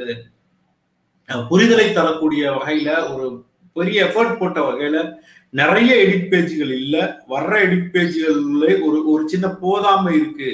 புரிதலை 1.50 1.92
தரக்கூடிய 1.92 2.50
வகையில 2.50 3.14
ஒரு 3.14 3.42
பெரிய 3.72 4.04
எஃபர்ட் 4.04 4.38
போட்ட 4.38 4.60
வகையில 4.60 4.98
நிறைய 5.58 5.90
எடிட் 6.04 6.28
பேஜ்கள் 6.32 6.72
இல்லை. 6.80 7.02
வர்ற 7.32 7.52
எடிட் 7.66 7.88
பேஜ்கள்ல 7.94 8.64
ஒரு 8.86 8.98
ஒரு 9.12 9.22
சின்ன 9.32 9.46
போதாமை 9.62 10.12
இருக்கு. 10.20 10.50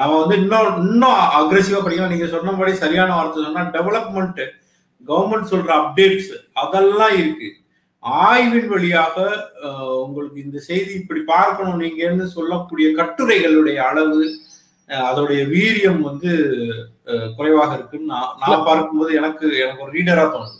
நம்ம 0.00 0.14
வந்து 0.20 0.36
இன்னும் 0.42 0.78
இன்னும் 0.84 1.20
அக்ரெசிவா 1.38 1.80
படிக்கலாம். 1.84 2.12
நீங்க 2.14 2.28
சொன்னபடி 2.34 2.72
சரியான 2.84 3.14
வார்த்தை 3.16 3.44
சொன்னா 3.46 3.62
டெவலப்மெண்ட் 3.76 4.40
கவர்மெண்ட் 5.08 5.50
சொல்ற 5.52 5.70
அப்டேட்ஸ் 5.80 6.32
அதெல்லாம் 6.62 7.14
இருக்கு. 7.20 7.48
ஆய்வின் 8.26 8.68
வழியாக 8.72 9.16
உங்களுக்கு 10.04 10.38
இந்த 10.44 10.58
செய்தி 10.68 10.92
இப்படி 11.00 11.20
பார்க்கணும் 11.34 11.82
நீங்கன்னு 11.84 12.26
சொல்லக்கூடிய 12.36 12.86
கட்டுரைகளுடைய 13.00 13.78
அளவு 13.90 14.20
அதோடைய 15.08 15.40
வீரியம் 15.54 16.00
வந்து 16.08 16.30
குறைவாக 17.36 17.70
இருக்குன்னு 17.78 18.12
நான் 18.12 18.32
நான் 18.42 18.66
பார்க்கும்போது 18.68 19.10
எனக்கு 19.20 19.46
எனக்கு 19.64 19.84
ஒரு 19.86 19.94
ரீடரா 19.98 20.24
தோணுது. 20.34 20.56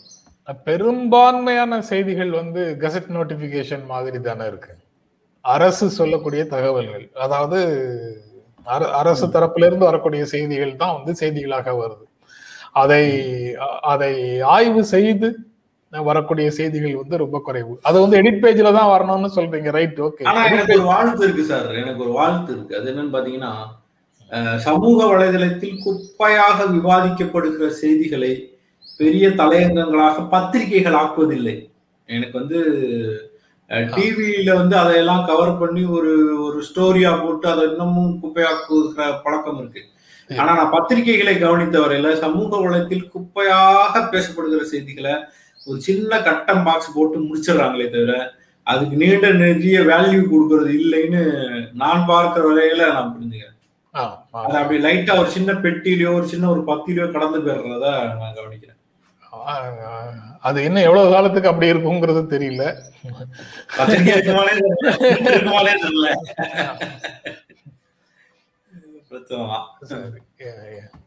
பெரும்பான்மையான 0.66 1.80
செய்திகள் 1.90 2.30
வந்து 2.40 2.62
கசட் 2.82 3.10
நோட்டிபிகேஷன் 3.16 3.84
மாதிரி 3.92 4.18
தானே 4.28 4.44
இருக்கு. 4.50 4.72
அரசு 5.44 5.86
சொல்லக்கூடிய 5.98 6.42
தகவல்கள் 6.54 7.04
அதாவது 7.24 7.58
அரசு 9.00 9.26
தரப்புல 9.34 9.68
இருந்து 9.68 9.88
வரக்கூடிய 9.90 10.22
செய்திகள் 10.32 10.80
தான் 10.82 10.96
வந்து 10.96 11.12
செய்திகளாக 11.22 11.74
வருது. 11.82 12.04
அதை 12.82 13.04
அதை 13.92 14.12
ஆய்வு 14.56 14.82
செய்து 14.94 15.28
வரக்கூடிய 15.92 16.48
செய்திகள் 16.58 17.00
வந்து 17.02 17.16
ரொம்ப 17.22 17.36
குறைவு. 17.46 17.72
அது 17.88 17.96
வந்து 18.02 18.18
எடிட் 18.20 18.42
பேஜ்ல 18.42 18.72
தான் 18.78 18.90
வரணும்னு 18.94 19.30
சொல்றீங்க 19.36 19.70
ரைட் 19.78 20.00
ஓகே 20.08 20.26
ஆனா 20.30 20.42
எனக்கு 20.50 20.76
ஒரு 20.78 20.86
வாழ்த்து 20.92 21.24
இருக்கு 21.26 21.44
சார் 21.52 21.68
எனக்கு 21.82 22.04
ஒரு 22.06 22.12
வாழ்த்து 22.20 22.50
இருக்கு. 22.56 22.76
அது 22.78 22.90
என்னன்னு 22.92 23.14
பாத்தீங்கன்னா 23.16 23.52
சமூக 24.66 24.98
வலைதளத்தில் 25.12 25.80
குப்பையாக 25.84 26.66
விவாதிக்கப்படுகிற 26.76 27.68
செய்திகளை 27.82 28.32
பெரிய 29.00 29.26
தலையங்கங்களாக 29.40 30.24
பத்திரிகைகள் 30.34 30.98
ஆக்குவதில்லை. 31.02 31.56
எனக்கு 32.08 32.34
வந்து 32.40 32.58
டிவியில 33.94 34.54
வந்து 34.60 34.74
அதையெல்லாம் 34.82 35.26
கவர் 35.28 35.52
பண்ணி 35.60 35.82
ஒரு 35.96 36.12
ஒரு 36.46 36.58
ஸ்டோரியா 36.68 37.12
போட்டு 37.22 37.46
அதை 37.52 37.64
இன்னமும் 37.70 38.14
குப்பையாக்குகிற 38.22 39.06
பழக்கம் 39.24 39.60
இருக்கு. 39.60 39.82
ஆனா 40.30 40.50
நான் 40.58 40.74
பத்திரிகைகளை 40.74 41.34
கவனித்த 41.44 41.76
வரையில 41.82 42.10
சமூக 42.24 42.58
வளத்தில் 42.64 43.06
குப்பையாக 43.14 44.02
பேசப்படுகிற 44.12 44.64
செய்திகளை 44.72 45.14
ஒரு 45.68 45.78
சின்ன 45.86 46.20
கட்டம் 46.26 46.64
பாக்ஸ் 46.66 46.94
போட்டு 46.96 47.16
முடிச்சிடுறாங்களே 47.24 47.86
தவிர 47.94 48.12
அதுக்கு 48.66 48.96
நீண்ட 49.02 49.28
நெறிய 49.42 49.78
வேல்யூ 49.90 50.20
கொடுக்கறது 50.32 50.72
இல்லைன்னு 50.80 51.22
நான் 51.82 52.02
பார்க்கிற 52.10 52.42
வகையில 52.48 52.82
நான் 52.96 53.12
புரிஞ்சுக்கிறேன். 53.14 53.56
அது 54.42 54.56
அப்படி 54.60 54.78
லைட்டா 54.84 55.14
ஒரு 55.22 55.30
சின்ன 55.36 55.52
பெட்டிலையோ 55.64 56.10
ஒரு 56.18 56.26
சின்ன 56.32 56.48
ஒரு 56.54 56.62
பத்திலையோ 56.70 57.06
கடந்து 57.14 57.38
போயிடுறத 57.46 57.86
நான் 58.20 58.36
கவனிக்கிறேன். 58.38 58.79
அது 60.40 60.58
இன்னும் 60.64 60.82
எவ்வளவு 60.82 61.12
காலத்துக்கு 61.12 61.48
அப்படி 61.48 61.72
இருக்குங்கிறது 61.72 62.22
தெரியல. 62.34 62.64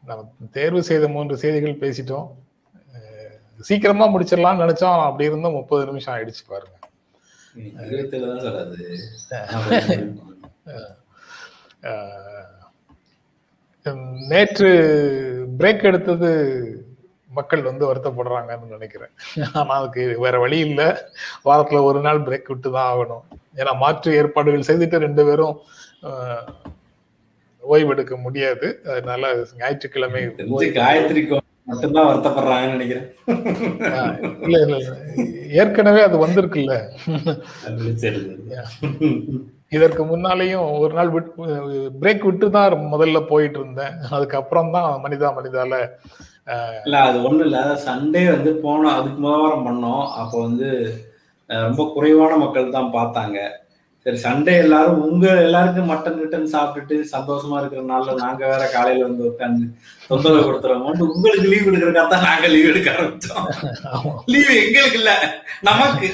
நம்ம 0.06 0.22
தேர்வு 0.52 0.84
செய்த 0.84 1.08
மூன்று 1.08 1.38
செய்திகள் 1.38 1.82
பேசிட்டோம். 1.84 2.28
சீக்கிரமா 3.60 4.06
முடிச்சிடலாம்னு 4.08 4.64
நினைச்சோம். 4.64 5.04
அப்படி 5.04 5.30
இருந்தும் 5.30 5.58
முப்பது 5.60 5.86
நிமிஷம் 5.86 6.14
ஆயிடுச்சு 6.16 6.44
பாருங்க. 6.48 6.78
நேற்று 14.32 14.70
பிரேக் 15.58 15.84
எடுத்தது 15.84 16.32
மக்கள் 17.38 17.62
வந்து 17.70 17.84
வருத்தப்படுறாங்கன்னு 17.90 18.74
நினைக்கிறேன். 18.76 19.14
ஆனா 19.54 19.76
அதுக்கு 19.80 20.04
வேற 20.26 20.36
வழி 20.44 20.60
இல்லை. 20.68 20.88
வாரத்துல 21.48 21.82
ஒரு 21.90 22.02
நாள் 22.08 22.26
பிரேக் 22.28 22.52
விட்டு 22.54 22.72
தான் 22.72 22.90
ஆகணும். 22.94 23.24
ஏன்னா 23.62 23.74
மாற்று 23.84 24.16
ஏற்பாடுகள் 24.20 24.68
செய்துட்டு 24.70 25.06
ரெண்டு 25.06 25.26
பேரும் 25.30 25.58
ஓய்வெடுக்க 27.64 28.14
முடியாது. 28.26 28.68
அதனால 28.92 29.34
ஞாயிற்றுக்கிழமை 29.62 30.24
தெரிஞ்சு 30.40 31.42
மட்டும்தான் 31.68 32.08
வருத்தப்படுறாங்கன்னு 32.10 32.76
நினைக்கிறேன். 32.76 33.08
இல்ல 34.46 34.58
இல்ல. 34.66 34.78
ஏற்கனவே 35.62 36.02
அது 36.08 36.18
வந்திருக்குல்ல? 36.24 36.74
இதற்கு 39.78 40.02
முன்னாலேயும் 40.12 40.66
ஒரு 40.84 40.94
நாள் 40.98 41.14
பிரேக் 42.02 42.28
விட்டு 42.30 42.48
தான் 42.58 42.90
முதல்ல 42.94 43.22
போயிட்டு 43.32 43.60
இருந்தேன். 43.62 43.96
அதுக்கப்புறம் 44.16 44.74
தான் 44.76 44.90
மனிதா 45.06 45.30
மனிதால 45.40 45.80
இல்ல 46.86 46.96
அது 47.08 47.18
ஒண்ணும் 47.28 47.46
இல்ல. 47.48 47.60
சண்டே 47.88 48.24
வந்து 48.36 48.52
போனோம் 48.64 48.96
அதுக்கு 48.98 49.20
முத 49.26 49.36
வாரம் 49.42 49.66
பண்ணோம். 49.68 50.06
அப்போ 50.22 50.36
வந்து 50.48 50.70
ரொம்ப 51.68 51.84
குறைவான 51.96 52.34
மக்கள் 52.42 52.76
தான் 52.76 52.94
பார்த்தாங்க. 52.98 53.38
சரி 54.06 54.18
சண்டே 54.24 54.54
எல்லாரும் 54.64 55.02
உங்க 55.08 55.26
எல்லாருக்கும் 55.44 55.90
மட்டன் 55.92 56.18
கிட்டன் 56.22 56.50
சாப்பிட்டுட்டு 56.54 56.96
சந்தோஷமா 57.12 57.58
இருக்கிற 57.60 57.82
நாள்ல 57.92 58.16
நாங்க 58.24 58.42
வேற 58.52 58.64
காலையில 58.74 59.06
வந்து 59.08 59.24
உட்காந்து 59.30 59.66
தொந்தரவு 60.08 60.48
கொடுத்துறோம். 60.48 60.84
உங்களுக்கு 61.16 61.46
லீவ் 61.52 61.70
எடுக்கிறக்கா 61.70 62.04
தான் 62.14 62.26
நாங்க 62.28 62.48
லீவ் 62.54 62.70
எடுக்க 62.72 62.90
ஆரம்பிச்சோம். 62.96 63.48
லீவ் 64.34 64.52
எங்களுக்கு 64.66 65.00
இல்ல 65.02 65.14
நமக்கு. 65.70 66.10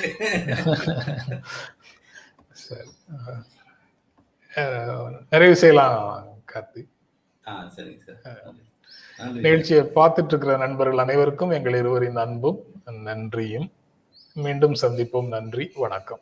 நிறைவு 5.34 5.58
செய்யலாம் 5.63 5.97
கார்த்தி 6.54 6.84
நிகழ்ச்சியை 9.43 9.84
பார்த்துட்டு 9.99 10.32
இருக்கிற 10.34 10.54
நண்பர்கள் 10.65 11.04
அனைவருக்கும் 11.04 11.54
எங்கள் 11.58 11.78
இருவரின் 11.82 12.23
அன்பும் 12.23 12.60
நன்றியும். 13.08 13.69
மீண்டும் 14.45 14.75
சந்திப்போம். 14.82 15.30
நன்றி. 15.36 15.65
வணக்கம். 15.84 16.21